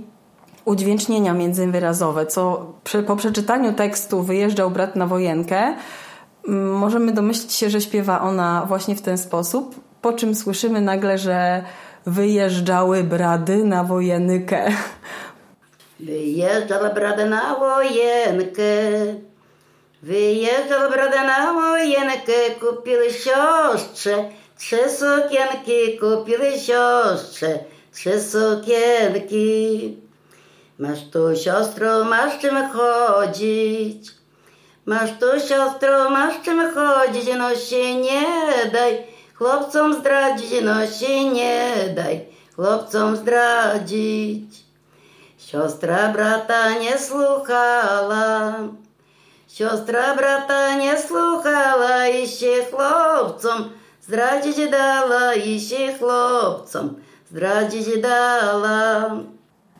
udźwięcznienia 0.64 1.32
międzywyrazowe, 1.34 2.26
co 2.26 2.72
przy, 2.84 3.02
po 3.02 3.16
przeczytaniu 3.16 3.72
tekstu 3.72 4.22
Wyjeżdżał 4.22 4.70
brat 4.70 4.96
na 4.96 5.06
wojenkę, 5.06 5.74
możemy 6.72 7.12
domyślić 7.12 7.52
się, 7.52 7.70
że 7.70 7.80
śpiewa 7.80 8.20
ona 8.20 8.64
właśnie 8.68 8.96
w 8.96 9.02
ten 9.02 9.18
sposób, 9.18 9.80
po 10.02 10.12
czym 10.12 10.34
słyszymy 10.34 10.80
nagle, 10.80 11.18
że 11.18 11.62
wyjeżdżały 12.06 13.04
brady 13.04 13.64
na 13.64 13.84
wojenkę. 13.84 14.72
Wyjeżdżał 16.00 16.94
brady 16.94 17.24
na 17.24 17.54
wojenkę, 17.58 18.62
wyjeżdżał 20.02 20.90
brady 20.90 21.16
na 21.16 21.52
wojenkę, 21.52 22.32
kupiły 22.60 23.10
siostrze, 23.10 24.24
trzy 24.58 24.78
sukienki 24.90 25.98
kupiły 26.00 26.58
siostrze, 26.58 27.58
trzy 27.94 28.20
sukienki. 28.20 29.96
Masz 30.78 31.10
tu 31.12 31.36
siostro, 31.36 32.04
masz 32.04 32.38
czym 32.38 32.68
chodzić. 32.68 34.10
Masz 34.86 35.10
tu 35.20 35.40
siostro, 35.48 36.10
masz 36.10 36.42
czym 36.42 36.74
chodzić, 36.74 37.28
no 37.38 37.54
się 37.54 37.94
nie 37.94 38.26
daj 38.72 39.02
chłopcom 39.34 39.94
zdradzić, 39.94 40.50
no 40.62 40.86
się 40.86 41.24
nie 41.24 41.72
daj 41.96 42.24
chłopcom 42.56 43.16
zdradzić. 43.16 44.64
Siostra 45.38 46.08
brata 46.08 46.78
nie 46.78 46.98
słuchała, 46.98 48.54
siostra 49.48 50.16
brata 50.16 50.76
nie 50.76 51.02
słuchała 51.02 52.08
i 52.08 52.28
się 52.28 52.64
chłopcom 52.70 53.70
zdradzić 54.02 54.70
dala, 54.70 55.34
i 55.34 55.60
się 55.60 55.98
chłopcom 55.98 56.94
zdradzić 57.30 58.00
dala. 58.02 59.10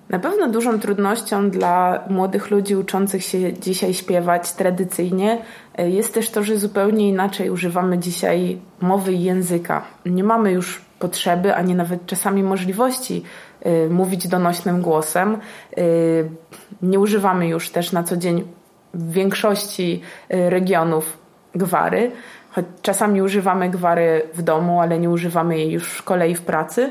Na 0.08 0.18
pewno 0.18 0.48
dużą 0.48 0.80
trudnością 0.80 1.50
dla 1.50 2.04
młodych 2.10 2.50
ludzi 2.50 2.76
uczących 2.76 3.24
się 3.24 3.52
dzisiaj 3.52 3.94
śpiewać 3.94 4.52
tradycyjnie 4.52 5.38
e, 5.78 5.90
jest 5.90 6.14
też 6.14 6.30
to, 6.30 6.42
że 6.42 6.56
zupełnie 6.56 7.08
inaczej 7.08 7.50
używamy 7.50 7.98
dzisiaj 7.98 8.58
mowy 8.80 9.12
i 9.12 9.22
języka. 9.22 9.82
Nie 10.06 10.24
mamy 10.24 10.52
już 10.52 10.80
potrzeby, 10.98 11.54
ani 11.54 11.74
nawet 11.74 12.06
czasami 12.06 12.42
możliwości 12.42 13.22
y, 13.66 13.90
mówić 13.90 14.28
donośnym 14.28 14.82
głosem. 14.82 15.38
Y, 15.78 16.28
nie 16.82 17.00
używamy 17.00 17.48
już 17.48 17.70
też 17.70 17.92
na 17.92 18.02
co 18.02 18.16
dzień 18.16 18.44
w 18.94 19.12
większości 19.12 20.00
regionów 20.28 21.18
gwary, 21.54 22.10
choć 22.50 22.64
czasami 22.82 23.22
używamy 23.22 23.70
gwary 23.70 24.22
w 24.34 24.42
domu, 24.42 24.80
ale 24.80 24.98
nie 24.98 25.10
używamy 25.10 25.58
jej 25.58 25.70
już 25.70 25.88
w 25.88 25.96
szkole 25.96 26.30
i 26.30 26.34
w 26.34 26.42
pracy. 26.42 26.90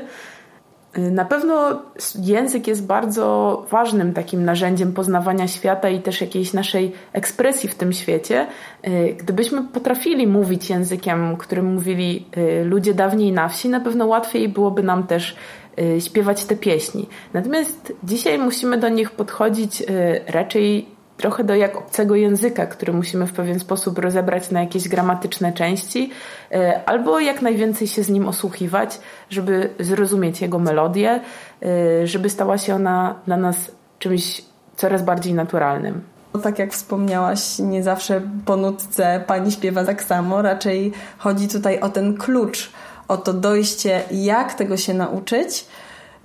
Na 0.96 1.24
pewno 1.24 1.82
język 2.22 2.66
jest 2.66 2.86
bardzo 2.86 3.66
ważnym 3.70 4.12
takim 4.12 4.44
narzędziem 4.44 4.92
poznawania 4.92 5.48
świata 5.48 5.88
i 5.88 6.02
też 6.02 6.20
jakiejś 6.20 6.52
naszej 6.52 6.92
ekspresji 7.12 7.68
w 7.68 7.74
tym 7.74 7.92
świecie. 7.92 8.46
Y, 8.88 9.16
gdybyśmy 9.18 9.62
potrafili 9.62 10.26
mówić 10.26 10.70
językiem, 10.70 11.36
którym 11.36 11.74
mówili 11.74 12.26
y, 12.36 12.64
ludzie 12.64 12.94
dawniej 12.94 13.32
na 13.32 13.48
wsi, 13.48 13.68
na 13.68 13.80
pewno 13.80 14.06
łatwiej 14.06 14.48
byłoby 14.48 14.82
nam 14.82 15.06
też 15.06 15.36
y, 15.78 16.00
śpiewać 16.00 16.44
te 16.44 16.56
pieśni. 16.56 17.08
Natomiast 17.32 17.92
dzisiaj 18.04 18.38
musimy 18.38 18.78
do 18.78 18.88
nich 18.88 19.10
podchodzić 19.10 19.82
raczej 20.26 20.93
trochę 21.16 21.44
do 21.44 21.54
jak 21.54 21.76
obcego 21.76 22.14
języka, 22.14 22.66
który 22.66 22.92
musimy 22.92 23.26
w 23.26 23.32
pewien 23.32 23.60
sposób 23.60 23.98
rozebrać 23.98 24.50
na 24.50 24.60
jakieś 24.60 24.88
gramatyczne 24.88 25.52
części, 25.52 26.10
e, 26.52 26.80
albo 26.86 27.20
jak 27.20 27.42
najwięcej 27.42 27.88
się 27.88 28.02
z 28.02 28.08
nim 28.08 28.28
osłuchiwać, 28.28 29.00
żeby 29.30 29.70
zrozumieć 29.80 30.40
jego 30.40 30.58
melodię, 30.58 31.20
e, 31.62 32.06
żeby 32.06 32.30
stała 32.30 32.58
się 32.58 32.74
ona 32.74 33.14
dla 33.26 33.36
nas 33.36 33.70
czymś 33.98 34.42
coraz 34.76 35.02
bardziej 35.02 35.34
naturalnym. 35.34 36.00
No, 36.34 36.40
tak 36.40 36.58
jak 36.58 36.72
wspomniałaś, 36.72 37.58
nie 37.58 37.82
zawsze 37.82 38.20
po 38.44 38.56
nutce 38.56 39.24
pani 39.26 39.52
śpiewa 39.52 39.84
tak 39.84 40.02
samo, 40.02 40.42
raczej 40.42 40.92
chodzi 41.18 41.48
tutaj 41.48 41.80
o 41.80 41.88
ten 41.88 42.16
klucz, 42.16 42.72
o 43.08 43.16
to 43.16 43.32
dojście, 43.32 44.02
jak 44.10 44.54
tego 44.54 44.76
się 44.76 44.94
nauczyć, 44.94 45.66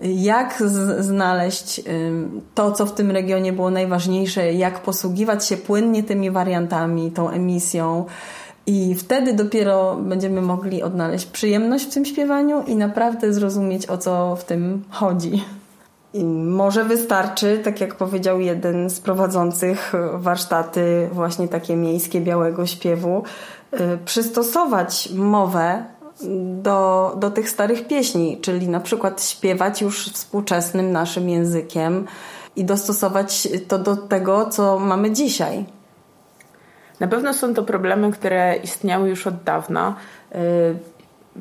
jak 0.02 0.64
znaleźć 1.00 1.82
to, 2.56 2.72
co 2.72 2.86
w 2.86 2.92
tym 2.92 3.12
regionie 3.12 3.54
było 3.54 3.72
najważniejsze, 3.72 4.54
jak 4.54 4.80
posługiwać 4.80 5.46
się 5.46 5.58
płynnie 5.58 6.04
tymi 6.04 6.32
wariantami, 6.32 7.12
tą 7.12 7.30
emisją. 7.30 8.06
I 8.66 8.96
wtedy 8.96 9.34
dopiero 9.34 9.96
będziemy 9.96 10.42
mogli 10.42 10.84
odnaleźć 10.84 11.26
przyjemność 11.26 11.86
w 11.86 11.94
tym 11.94 12.06
śpiewaniu 12.06 12.64
i 12.68 12.76
naprawdę 12.76 13.34
zrozumieć, 13.34 13.88
o 13.88 13.98
co 13.98 14.36
w 14.36 14.44
tym 14.44 14.84
chodzi. 14.90 15.44
I 16.14 16.24
może 16.26 16.84
wystarczy, 16.84 17.60
tak 17.64 17.82
jak 17.82 17.96
powiedział 17.96 18.40
jeden 18.40 18.90
z 18.90 19.00
prowadzących 19.00 19.94
warsztaty, 20.14 21.10
właśnie 21.12 21.48
takie 21.48 21.76
miejskie 21.76 22.22
białego 22.22 22.66
śpiewu, 22.66 23.24
y, 23.74 23.78
przystosować 24.06 25.10
mowę 25.16 25.84
do, 26.62 27.14
do 27.18 27.32
tych 27.32 27.50
starych 27.50 27.88
pieśni, 27.88 28.38
czyli 28.42 28.68
na 28.68 28.80
przykład 28.80 29.24
śpiewać 29.24 29.82
już 29.82 30.10
współczesnym 30.10 30.92
naszym 30.92 31.30
językiem 31.30 32.06
i 32.56 32.66
dostosować 32.66 33.48
to 33.68 33.80
do 33.80 33.98
tego, 33.98 34.46
co 34.50 34.80
mamy 34.80 35.12
dzisiaj. 35.12 35.66
Na 37.00 37.08
pewno 37.08 37.34
są 37.34 37.54
to 37.54 37.64
problemy, 37.64 38.12
które 38.12 38.56
istniały 38.64 39.10
już 39.10 39.28
od 39.28 39.44
dawna. 39.44 39.96
Y, 40.36 40.40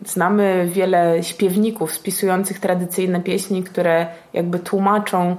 znamy 0.04 0.68
wiele 0.72 1.22
śpiewników 1.22 1.92
spisujących 1.92 2.60
tradycyjne 2.60 3.20
pieśni, 3.20 3.62
które 3.62 4.06
jakby 4.32 4.58
tłumaczą 4.58 5.36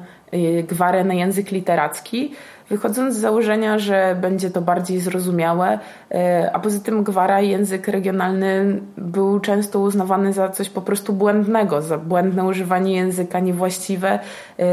gwarę 0.67 1.03
na 1.03 1.13
język 1.13 1.51
literacki 1.51 2.31
wychodząc 2.69 3.15
z 3.15 3.17
założenia, 3.17 3.79
że 3.79 4.17
będzie 4.21 4.50
to 4.50 4.61
bardziej 4.61 5.00
zrozumiałe, 5.00 5.79
e, 6.11 6.50
a 6.53 6.59
poza 6.59 6.79
tym 6.79 7.03
gwara, 7.03 7.42
język 7.42 7.87
regionalny 7.87 8.81
był 8.98 9.39
często 9.39 9.79
uznawany 9.79 10.33
za 10.33 10.50
coś 10.50 10.70
po 10.70 10.81
prostu 10.81 11.13
błędnego, 11.13 11.81
za 11.81 11.98
błędne 11.98 12.44
używanie 12.44 12.96
języka 12.96 13.39
niewłaściwe. 13.39 14.20
E, 14.59 14.65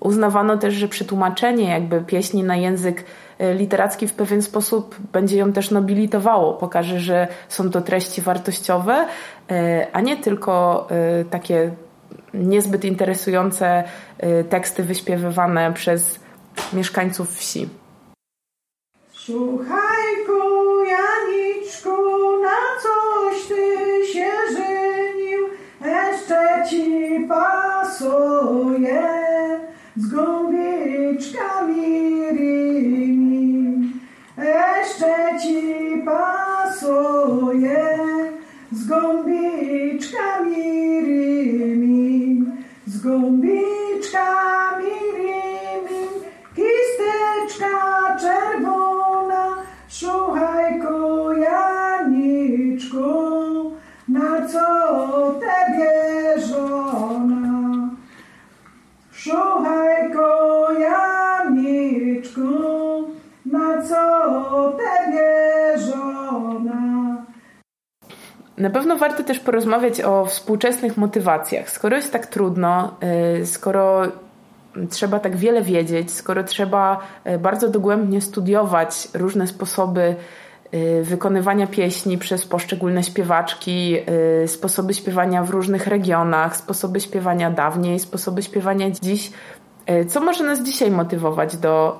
uznawano 0.00 0.56
też, 0.56 0.74
że 0.74 0.88
przetłumaczenie 0.88 1.70
jakby 1.70 2.00
pieśni 2.00 2.42
na 2.42 2.56
język 2.56 3.04
literacki 3.54 4.08
w 4.08 4.12
pewien 4.12 4.42
sposób 4.42 4.96
będzie 5.12 5.38
ją 5.38 5.52
też 5.52 5.70
nobilitowało, 5.70 6.54
pokaże, 6.54 7.00
że 7.00 7.28
są 7.48 7.70
to 7.70 7.80
treści 7.80 8.20
wartościowe, 8.20 9.06
a 9.92 10.00
nie 10.00 10.16
tylko 10.16 10.88
takie 11.30 11.70
niezbyt 12.34 12.84
interesujące 12.84 13.84
teksty 14.50 14.82
wyśpiewywane 14.82 15.72
przez 15.72 16.20
mieszkańców 16.72 17.36
wsi. 17.36 17.68
Słuchajku, 19.12 20.40
Janiczku, 20.86 21.90
na 22.42 22.58
coś 22.82 23.46
ty 23.48 23.66
się 24.12 24.30
żenił, 24.52 25.48
jeszcze 25.84 26.64
ci 26.70 27.26
pasuje 27.28 29.02
z 29.96 30.06
gąbiczkami 30.14 31.88
rymi. 32.28 33.92
Jeszcze 34.38 35.38
ci 35.42 36.02
pasuje 36.04 37.98
z 38.72 38.86
gąbiczkami 38.86 40.60
rymi, 41.00 41.29
z 43.00 43.02
gąbiczkami 43.02 44.96
Chusteczka 46.56 48.16
czerwona, 48.20 49.56
słuchajku 49.88 51.32
Janiczku, 51.32 53.08
na 54.08 54.48
co 54.48 55.34
tebie 55.40 56.46
żona? 56.46 57.88
Słuchajku 59.12 59.49
Na 68.60 68.70
pewno 68.70 68.96
warto 68.96 69.24
też 69.24 69.40
porozmawiać 69.40 70.00
o 70.00 70.24
współczesnych 70.24 70.96
motywacjach. 70.96 71.70
Skoro 71.70 71.96
jest 71.96 72.12
tak 72.12 72.26
trudno, 72.26 72.94
y, 73.40 73.46
skoro 73.46 74.02
trzeba 74.90 75.20
tak 75.20 75.36
wiele 75.36 75.62
wiedzieć, 75.62 76.10
skoro 76.10 76.44
trzeba 76.44 77.00
e, 77.24 77.38
bardzo 77.38 77.68
dogłębnie 77.68 78.20
studiować 78.20 79.08
różne 79.14 79.46
sposoby 79.46 80.14
e, 80.72 81.02
wykonywania 81.02 81.66
pieśni 81.66 82.18
przez 82.18 82.46
poszczególne 82.46 83.02
śpiewaczki, 83.02 83.96
sposoby 84.46 84.94
śpiewania 84.94 85.42
w 85.42 85.50
różnych 85.50 85.86
regionach, 85.86 86.56
sposoby 86.56 87.00
śpiewania 87.00 87.50
dawniej, 87.50 87.98
sposoby 87.98 88.42
śpiewania 88.42 88.90
dziś. 88.90 89.32
Co 90.08 90.20
może 90.20 90.44
nas 90.44 90.62
dzisiaj 90.62 90.90
motywować 90.90 91.56
do 91.56 91.98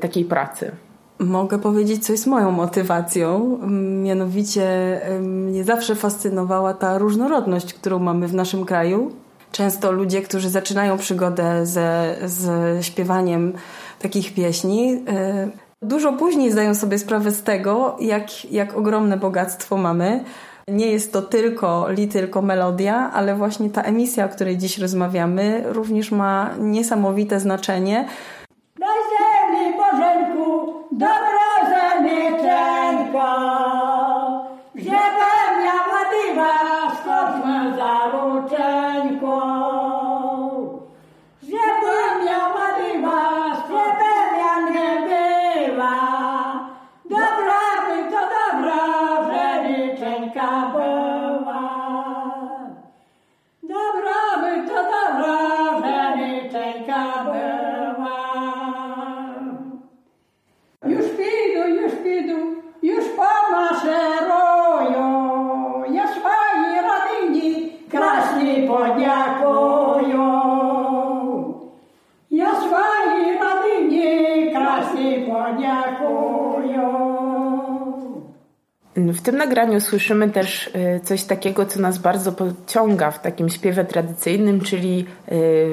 takiej 0.00 0.24
pracy? 0.24 0.72
Mogę 1.20 1.58
powiedzieć, 1.58 2.06
co 2.06 2.12
jest 2.12 2.26
moją 2.26 2.50
motywacją. 2.50 3.58
Mianowicie 4.02 5.00
mnie 5.20 5.64
zawsze 5.64 5.94
fascynowała 5.94 6.74
ta 6.74 6.98
różnorodność, 6.98 7.74
którą 7.74 7.98
mamy 7.98 8.28
w 8.28 8.34
naszym 8.34 8.64
kraju 8.64 9.10
często 9.52 9.92
ludzie, 9.92 10.22
którzy 10.22 10.50
zaczynają 10.50 10.98
przygodę 10.98 11.66
ze, 11.66 12.16
z 12.24 12.84
śpiewaniem 12.84 13.52
takich 13.98 14.34
pieśni, 14.34 14.92
y, 14.92 14.98
dużo 15.82 16.12
później 16.12 16.52
zdają 16.52 16.74
sobie 16.74 16.98
sprawę 16.98 17.30
z 17.30 17.42
tego, 17.42 17.96
jak, 18.00 18.52
jak 18.52 18.76
ogromne 18.76 19.16
bogactwo 19.16 19.76
mamy. 19.76 20.24
Nie 20.68 20.86
jest 20.86 21.12
to 21.12 21.22
tylko 21.22 21.86
li, 21.90 22.08
tylko 22.08 22.42
melodia, 22.42 23.10
ale 23.12 23.34
właśnie 23.34 23.70
ta 23.70 23.82
emisja, 23.82 24.24
o 24.24 24.28
której 24.28 24.58
dziś 24.58 24.78
rozmawiamy, 24.78 25.64
również 25.66 26.12
ma 26.12 26.50
niesamowite 26.60 27.40
znaczenie. 27.40 28.08
Dobrze, 31.00 32.39
tym 79.30 79.38
nagraniu 79.38 79.80
słyszymy 79.80 80.30
też 80.30 80.66
y, 80.66 81.00
coś 81.04 81.24
takiego, 81.24 81.66
co 81.66 81.80
nas 81.80 81.98
bardzo 81.98 82.32
pociąga 82.32 83.10
w 83.10 83.22
takim 83.22 83.48
śpiewie 83.48 83.84
tradycyjnym, 83.84 84.60
czyli 84.60 85.00
y, 85.00 85.04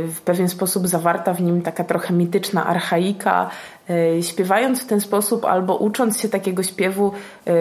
w 0.08 0.22
pewien 0.26 0.50
sposób 0.50 0.88
zawarta 0.88 1.34
w 1.34 1.41
nim 1.41 1.62
taka 1.62 1.84
trochę 1.84 2.13
mityczna 2.13 2.65
archaika. 2.65 3.50
Y, 3.89 4.24
śpiewając 4.24 4.84
w 4.84 4.86
ten 4.86 5.02
sposób 5.02 5.46
albo 5.46 5.76
ucząc 5.76 6.22
się 6.22 6.30
takiego 6.30 6.63
śpiewu, 6.63 7.12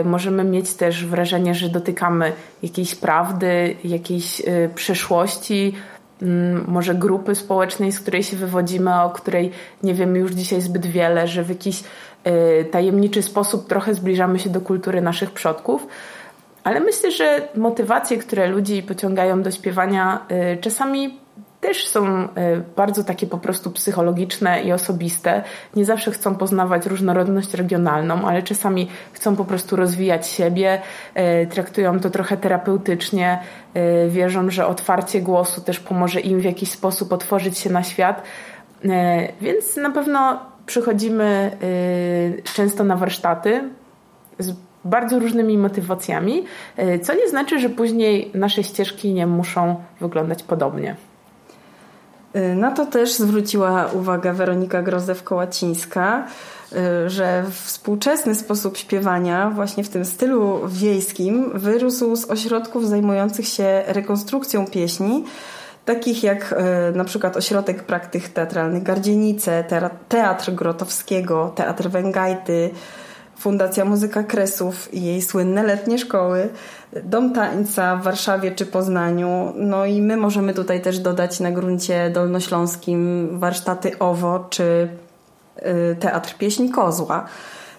możemy 0.04 0.44
mieć 0.44 0.74
też 0.74 1.06
wrażenie, 1.06 1.54
że 1.54 1.68
dotykamy 1.68 2.32
jakiejś 2.62 2.94
prawdy, 2.94 3.76
jakiejś 3.84 4.42
przeszłości, 4.74 5.74
może 6.66 6.94
grupy 6.94 7.34
społecznej, 7.34 7.92
z 7.92 8.00
której 8.00 8.22
się 8.22 8.36
wywodzimy, 8.36 9.02
o 9.02 9.10
której 9.10 9.50
nie 9.82 9.94
wiemy 9.94 10.18
już 10.18 10.32
dzisiaj 10.32 10.60
zbyt 10.60 10.86
wiele, 10.86 11.28
że 11.28 11.42
w 11.44 11.48
jakiś 11.48 11.82
Y, 12.26 12.64
tajemniczy 12.64 13.22
sposób 13.22 13.68
trochę 13.68 13.94
zbliżamy 13.94 14.38
się 14.38 14.50
do 14.50 14.60
kultury 14.60 15.00
naszych 15.00 15.30
przodków. 15.30 15.86
Ale 16.64 16.80
myślę, 16.80 17.10
że 17.10 17.48
motywacje, 17.54 18.18
które 18.18 18.48
ludzi 18.48 18.82
pociągają 18.82 19.42
do 19.42 19.50
śpiewania, 19.50 20.26
y, 20.54 20.60
czasami 20.60 21.18
też 21.60 21.88
są 21.88 22.24
y, 22.24 22.28
bardzo 22.76 23.04
takie 23.04 23.26
po 23.26 23.38
prostu 23.38 23.70
psychologiczne 23.70 24.62
i 24.62 24.72
osobiste. 24.72 25.42
Nie 25.76 25.84
zawsze 25.84 26.10
chcą 26.10 26.34
poznawać 26.34 26.86
różnorodność 26.86 27.54
regionalną, 27.54 28.28
ale 28.28 28.42
czasami 28.42 28.88
chcą 29.12 29.36
po 29.36 29.44
prostu 29.44 29.76
rozwijać 29.76 30.26
siebie, 30.28 30.80
traktują 31.50 32.00
to 32.00 32.10
trochę 32.10 32.36
terapeutycznie, 32.36 33.38
wierzą, 34.08 34.50
że 34.50 34.66
otwarcie 34.66 35.22
głosu 35.22 35.60
też 35.60 35.80
pomoże 35.80 36.20
im 36.20 36.40
w 36.40 36.44
jakiś 36.44 36.70
sposób 36.70 37.12
otworzyć 37.12 37.58
się 37.58 37.70
na 37.70 37.82
świat. 37.82 38.22
Więc 39.40 39.76
na 39.76 39.90
pewno 39.90 40.40
przychodzimy 40.66 41.56
często 42.54 42.84
na 42.84 42.96
warsztaty 42.96 43.70
z 44.38 44.54
bardzo 44.84 45.18
różnymi 45.18 45.58
motywacjami, 45.58 46.44
co 47.02 47.14
nie 47.14 47.28
znaczy, 47.28 47.58
że 47.58 47.68
później 47.68 48.30
nasze 48.34 48.64
ścieżki 48.64 49.12
nie 49.12 49.26
muszą 49.26 49.76
wyglądać 50.00 50.42
podobnie. 50.42 50.96
Y, 52.36 52.54
na 52.54 52.70
to 52.70 52.86
też 52.86 53.12
zwróciła 53.12 53.86
uwagę 53.92 54.32
Weronika 54.32 54.82
Grozewko-Łacińska, 54.82 56.22
że 57.06 57.44
współczesny 57.50 58.34
sposób 58.34 58.76
śpiewania 58.76 59.50
właśnie 59.50 59.84
w 59.84 59.88
tym 59.88 60.04
stylu 60.04 60.60
wiejskim 60.68 61.58
wyrósł 61.58 62.16
z 62.16 62.30
ośrodków 62.30 62.88
zajmujących 62.88 63.48
się 63.48 63.82
rekonstrukcją 63.86 64.66
pieśni, 64.66 65.24
takich 65.84 66.22
jak 66.22 66.54
e, 66.56 66.92
na 66.92 67.04
przykład 67.04 67.36
Ośrodek 67.36 67.82
Praktyk 67.82 68.28
Teatralnych 68.28 68.82
Gardzienice, 68.82 69.64
Teatr 70.08 70.52
Grotowskiego, 70.52 71.52
Teatr 71.54 71.88
Węgajty, 71.88 72.70
Fundacja 73.38 73.84
Muzyka 73.84 74.22
Kresów 74.22 74.94
i 74.94 75.04
jej 75.04 75.22
słynne 75.22 75.62
letnie 75.62 75.98
szkoły, 75.98 76.48
Dom 77.04 77.32
Tańca 77.32 77.96
w 77.96 78.02
Warszawie 78.02 78.50
czy 78.50 78.66
Poznaniu. 78.66 79.52
No 79.56 79.86
i 79.86 80.02
my 80.02 80.16
możemy 80.16 80.54
tutaj 80.54 80.82
też 80.82 80.98
dodać 80.98 81.40
na 81.40 81.50
gruncie 81.50 82.10
dolnośląskim 82.10 83.28
warsztaty 83.38 83.98
OWO 83.98 84.46
czy 84.50 84.88
e, 85.56 85.94
Teatr 85.94 86.34
Pieśni 86.38 86.70
Kozła. 86.70 87.24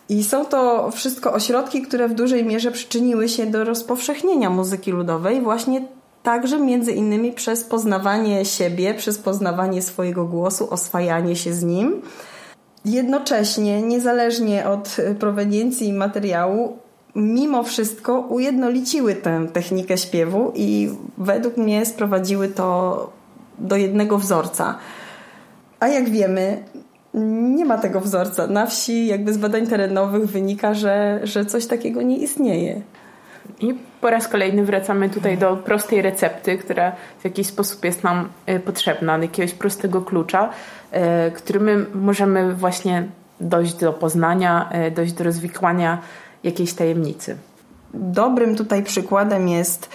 I 0.10 0.24
są 0.24 0.46
to 0.46 0.91
wszystko 0.91 1.34
ośrodki, 1.34 1.82
które 1.82 2.08
w 2.08 2.13
dużej 2.13 2.46
mierze 2.46 2.72
przyczyniły 2.72 3.30
się 3.30 3.46
do 3.46 3.63
rozpowszechnienia 3.63 4.50
muzyki 4.50 4.91
ludowej 4.91 5.41
właśnie 5.41 5.82
Także 6.28 6.60
między 6.60 6.91
innymi 6.91 7.32
przez 7.32 7.63
poznawanie 7.63 8.46
siebie, 8.46 8.93
przez 8.93 9.17
poznawanie 9.17 9.82
swojego 9.82 10.26
głosu, 10.26 10.67
oswajanie 10.70 11.36
się 11.36 11.54
z 11.54 11.63
nim. 11.63 12.02
Jednocześnie, 12.86 13.82
niezależnie 13.82 14.68
od 14.68 14.98
proweniencji 15.20 15.94
materiału, 15.94 16.78
mimo 17.16 17.63
wszystko 17.63 18.20
ujednoliciły 18.20 19.16
tę 19.16 19.48
technikę 19.54 19.98
śpiewu 19.98 20.52
i 20.56 20.90
według 21.18 21.58
mnie 21.58 21.86
sprowadziły 21.86 22.48
to 22.48 23.10
do 23.60 23.76
jednego 23.76 24.18
wzorca. 24.18 24.78
A 25.80 25.88
jak 25.88 26.10
wiemy, 26.10 26.63
nie 27.56 27.66
ma 27.66 27.78
tego 27.78 28.02
wzorca. 28.02 28.48
Na 28.48 28.66
wsi, 28.66 29.08
jakby 29.08 29.34
z 29.34 29.38
badań 29.38 29.68
terenowych 29.68 30.30
wynika, 30.30 30.74
że, 30.74 31.20
że 31.24 31.46
coś 31.46 31.66
takiego 31.66 32.02
nie 32.02 32.18
istnieje. 32.18 32.82
I 33.60 33.76
po 34.02 34.10
raz 34.10 34.28
kolejny 34.28 34.64
wracamy 34.64 35.10
tutaj 35.10 35.38
do 35.38 35.56
prostej 35.56 36.02
recepty, 36.02 36.58
która 36.58 36.92
w 37.20 37.24
jakiś 37.24 37.48
sposób 37.48 37.86
jest 37.86 38.04
nam 38.04 38.30
e, 38.46 38.60
potrzebna, 38.60 39.18
jakiegoś 39.18 39.54
prostego 39.54 40.02
klucza, 40.02 40.50
e, 40.92 41.32
którym 41.32 41.64
my 41.64 41.86
możemy 41.96 42.56
właśnie 42.56 43.08
dojść 43.42 43.74
do 43.74 43.94
poznania, 43.94 44.70
e, 44.72 44.92
dojść 44.92 45.14
do 45.14 45.24
rozwikłania 45.24 46.02
jakiejś 46.44 46.74
tajemnicy. 46.74 47.38
Dobrym 47.94 48.56
tutaj 48.56 48.84
przykładem 48.84 49.48
jest 49.48 49.90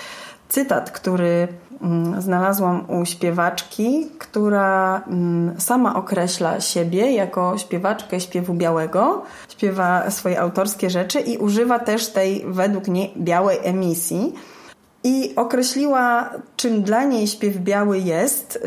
cytat, 0.49 0.91
który 0.91 1.49
mm, 1.83 2.23
znalazłam 2.23 2.91
u 2.91 3.05
śpiewaczki, 3.05 4.09
która 4.19 5.03
mm, 5.07 5.61
sama 5.61 5.97
określa 5.97 6.61
siebie 6.61 7.13
jako 7.13 7.59
śpiewaczkę 7.59 8.21
śpiewu 8.21 8.55
białego, 8.55 9.23
śpiewa 9.63 10.11
swoje 10.11 10.41
autorskie 10.41 10.91
rzeczy 10.91 11.21
i 11.21 11.39
używa 11.39 11.79
też 11.79 12.09
tej 12.09 12.45
według 12.47 12.89
niej 12.89 13.13
białej 13.17 13.59
emisji. 13.63 14.35
I 15.05 15.33
określiła, 15.37 16.31
czym 16.57 16.83
dla 16.83 17.05
niej 17.05 17.27
śpiew 17.27 17.57
biały 17.57 17.99
jest. 17.99 18.67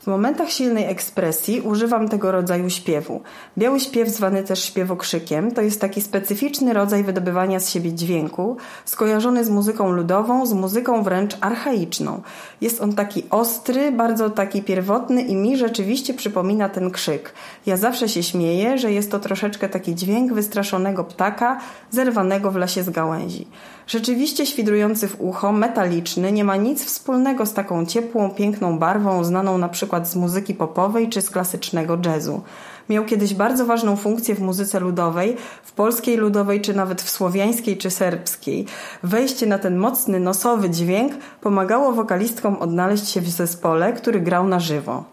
W 0.00 0.06
momentach 0.06 0.50
silnej 0.50 0.84
ekspresji 0.84 1.60
używam 1.60 2.08
tego 2.08 2.32
rodzaju 2.32 2.70
śpiewu. 2.70 3.20
Biały 3.58 3.80
śpiew, 3.80 4.08
zwany 4.08 4.42
też 4.42 4.64
śpiewokrzykiem, 4.64 5.52
to 5.52 5.62
jest 5.62 5.80
taki 5.80 6.02
specyficzny 6.02 6.72
rodzaj 6.72 7.04
wydobywania 7.04 7.60
z 7.60 7.70
siebie 7.70 7.92
dźwięku, 7.92 8.56
skojarzony 8.84 9.44
z 9.44 9.50
muzyką 9.50 9.90
ludową, 9.92 10.46
z 10.46 10.52
muzyką 10.52 11.02
wręcz 11.02 11.36
archaiczną. 11.40 12.22
Jest 12.60 12.80
on 12.80 12.92
taki 12.92 13.24
ostry, 13.30 13.92
bardzo 13.92 14.30
taki 14.30 14.62
pierwotny 14.62 15.22
i 15.22 15.34
mi 15.34 15.56
rzeczywiście 15.56 16.14
przypomina 16.14 16.68
ten 16.68 16.90
krzyk. 16.90 17.32
Ja 17.66 17.76
zawsze 17.76 18.08
się 18.08 18.22
śmieję, 18.22 18.78
że 18.78 18.92
jest 18.92 19.10
to 19.10 19.18
troszeczkę 19.18 19.68
taki 19.68 19.94
dźwięk 19.94 20.32
wystraszonego 20.32 21.04
ptaka, 21.04 21.60
zerwanego 21.90 22.50
w 22.50 22.56
lesie 22.56 22.82
z 22.82 22.90
gałęzi. 22.90 23.46
Rzeczywiście 23.90 24.46
świdrujący 24.46 25.08
w 25.08 25.20
ucho, 25.20 25.52
metaliczny, 25.52 26.32
nie 26.32 26.44
ma 26.44 26.56
nic 26.56 26.84
wspólnego 26.84 27.46
z 27.46 27.54
taką 27.54 27.86
ciepłą, 27.86 28.30
piękną 28.30 28.78
barwą 28.78 29.24
znaną 29.24 29.58
na 29.58 29.68
przykład 29.68 30.08
z 30.08 30.16
muzyki 30.16 30.54
popowej 30.54 31.08
czy 31.08 31.22
z 31.22 31.30
klasycznego 31.30 31.98
jazzu. 32.04 32.42
Miał 32.88 33.04
kiedyś 33.04 33.34
bardzo 33.34 33.66
ważną 33.66 33.96
funkcję 33.96 34.34
w 34.34 34.40
muzyce 34.40 34.80
ludowej, 34.80 35.36
w 35.62 35.72
polskiej 35.72 36.16
ludowej, 36.16 36.60
czy 36.60 36.74
nawet 36.74 37.02
w 37.02 37.10
słowiańskiej 37.10 37.76
czy 37.76 37.90
serbskiej. 37.90 38.66
Wejście 39.02 39.46
na 39.46 39.58
ten 39.58 39.76
mocny, 39.76 40.20
nosowy 40.20 40.70
dźwięk 40.70 41.12
pomagało 41.40 41.92
wokalistkom 41.92 42.56
odnaleźć 42.56 43.08
się 43.08 43.20
w 43.20 43.28
zespole, 43.28 43.92
który 43.92 44.20
grał 44.20 44.48
na 44.48 44.60
żywo. 44.60 45.04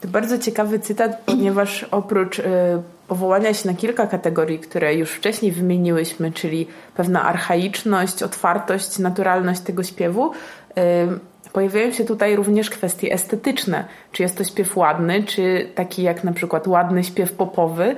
To 0.00 0.08
bardzo 0.08 0.38
ciekawy 0.38 0.78
cytat, 0.78 1.22
ponieważ 1.26 1.86
oprócz 1.90 2.38
y, 2.38 2.44
powołania 3.08 3.54
się 3.54 3.68
na 3.68 3.74
kilka 3.74 4.06
kategorii, 4.06 4.58
które 4.58 4.94
już 4.94 5.10
wcześniej 5.10 5.52
wymieniłyśmy, 5.52 6.32
czyli 6.32 6.66
pewna 6.96 7.24
archaiczność, 7.24 8.22
otwartość, 8.22 8.98
naturalność 8.98 9.60
tego 9.60 9.82
śpiewu, 9.82 10.32
Pojawiają 11.56 11.92
się 11.92 12.04
tutaj 12.04 12.36
również 12.36 12.70
kwestie 12.70 13.12
estetyczne. 13.12 13.84
Czy 14.12 14.22
jest 14.22 14.38
to 14.38 14.44
śpiew 14.44 14.76
ładny, 14.76 15.24
czy 15.24 15.68
taki 15.74 16.02
jak 16.02 16.24
na 16.24 16.32
przykład 16.32 16.66
ładny 16.66 17.04
śpiew 17.04 17.32
popowy, 17.32 17.96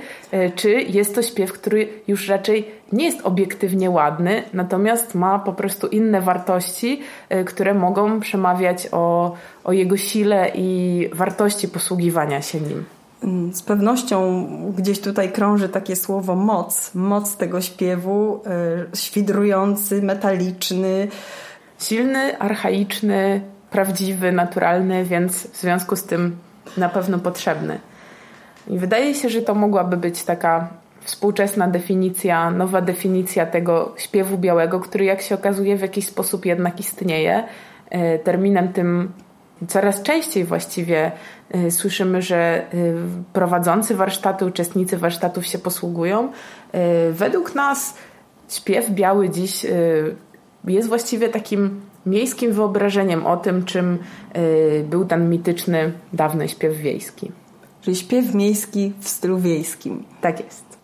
czy 0.55 0.71
jest 0.71 1.15
to 1.15 1.23
śpiew, 1.23 1.53
który 1.53 1.89
już 2.09 2.29
raczej 2.29 2.69
nie 2.93 3.05
jest 3.05 3.21
obiektywnie 3.27 3.91
ładny, 3.91 4.43
natomiast 4.53 5.15
ma 5.15 5.39
po 5.39 5.53
prostu 5.53 5.87
inne 5.87 6.21
wartości, 6.21 7.01
które 7.47 7.75
mogą 7.75 8.21
przemawiać 8.21 8.89
o, 8.93 9.35
o 9.65 9.73
jego 9.73 9.97
sile 9.97 10.51
i 10.55 11.09
wartości 11.13 11.69
posługiwania 11.69 12.43
się 12.43 12.61
nim. 12.61 12.98
Mm, 13.25 13.55
z 13.55 13.63
pewnością 13.63 14.47
gdzieś 14.77 15.01
tutaj 15.01 15.33
krąży 15.33 15.69
takie 15.69 15.97
słowo 15.97 16.35
moc, 16.35 16.95
moc 16.95 17.37
tego 17.37 17.61
śpiewu, 17.61 18.41
yy, 18.47 18.97
świdrujący, 18.97 20.03
metaliczny. 20.03 21.09
Silny, 21.79 22.39
archaiczny, 22.39 23.41
prawdziwy, 23.71 24.33
naturalny, 24.33 25.05
więc 25.05 25.47
w 25.47 25.61
związku 25.61 25.97
z 25.97 26.05
tym 26.05 26.37
na 26.77 26.89
pewno 26.89 27.19
potrzebny. 27.19 27.79
I 28.69 28.79
wydaje 28.79 29.15
się, 29.15 29.29
że 29.29 29.43
to 29.43 29.55
mogłaby 29.55 29.97
być 29.97 30.25
taka 30.25 30.69
współczesna 31.01 31.69
definicja, 31.69 32.51
nowa 32.51 32.81
definicja 32.81 33.47
tego 33.47 33.95
śpiewu 33.97 34.39
białego, 34.39 34.81
który 34.81 35.05
jak 35.05 35.23
się 35.23 35.35
okazuje 35.35 35.77
w 35.77 35.81
jakiś 35.81 36.07
sposób 36.07 36.47
jednak 36.47 36.81
istnieje. 36.81 37.45
Y, 37.95 38.19
terminem 38.25 38.73
tym 38.73 39.13
coraz 39.67 40.03
częściej 40.03 40.45
właściwie 40.45 41.13
y, 41.55 41.71
słyszymy, 41.71 42.23
że 42.23 42.67
y, 42.75 42.95
prowadzący 43.33 43.95
warsztaty, 43.95 44.45
uczestnicy 44.45 44.97
warsztatów 44.97 45.47
się 45.47 45.59
posługują. 45.59 46.29
Y, 46.29 47.13
według 47.13 47.55
nas 47.55 47.95
śpiew 48.49 48.91
biały 48.91 49.31
dziś 49.31 49.67
jest 50.65 50.89
właściwie 50.89 51.29
takim 51.29 51.81
miejskim 52.07 52.53
wyobrażeniem 52.53 53.27
o 53.27 53.37
tym, 53.37 53.65
czym 53.65 53.99
był 54.85 55.05
ten 55.05 55.31
mityczny, 55.31 55.93
dawny 56.13 56.49
śpiew 56.49 56.77
wiejski. 56.77 57.33
Czyli 57.81 57.97
śpiew 57.97 58.35
miejski 58.35 58.93
w 59.01 59.09
stylu 59.09 59.39
wiejskim. 59.39 60.05
Tak 60.21 60.41
jest. 60.41 60.79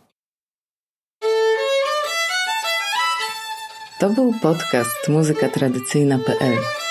To 4.01 4.11
był 4.11 4.33
podcast 4.43 5.09
Muzyka 5.09 5.49
Tradycyjna.pl. 5.49 6.84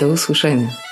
Do 0.00 0.08
usłyszenia. 0.08 0.85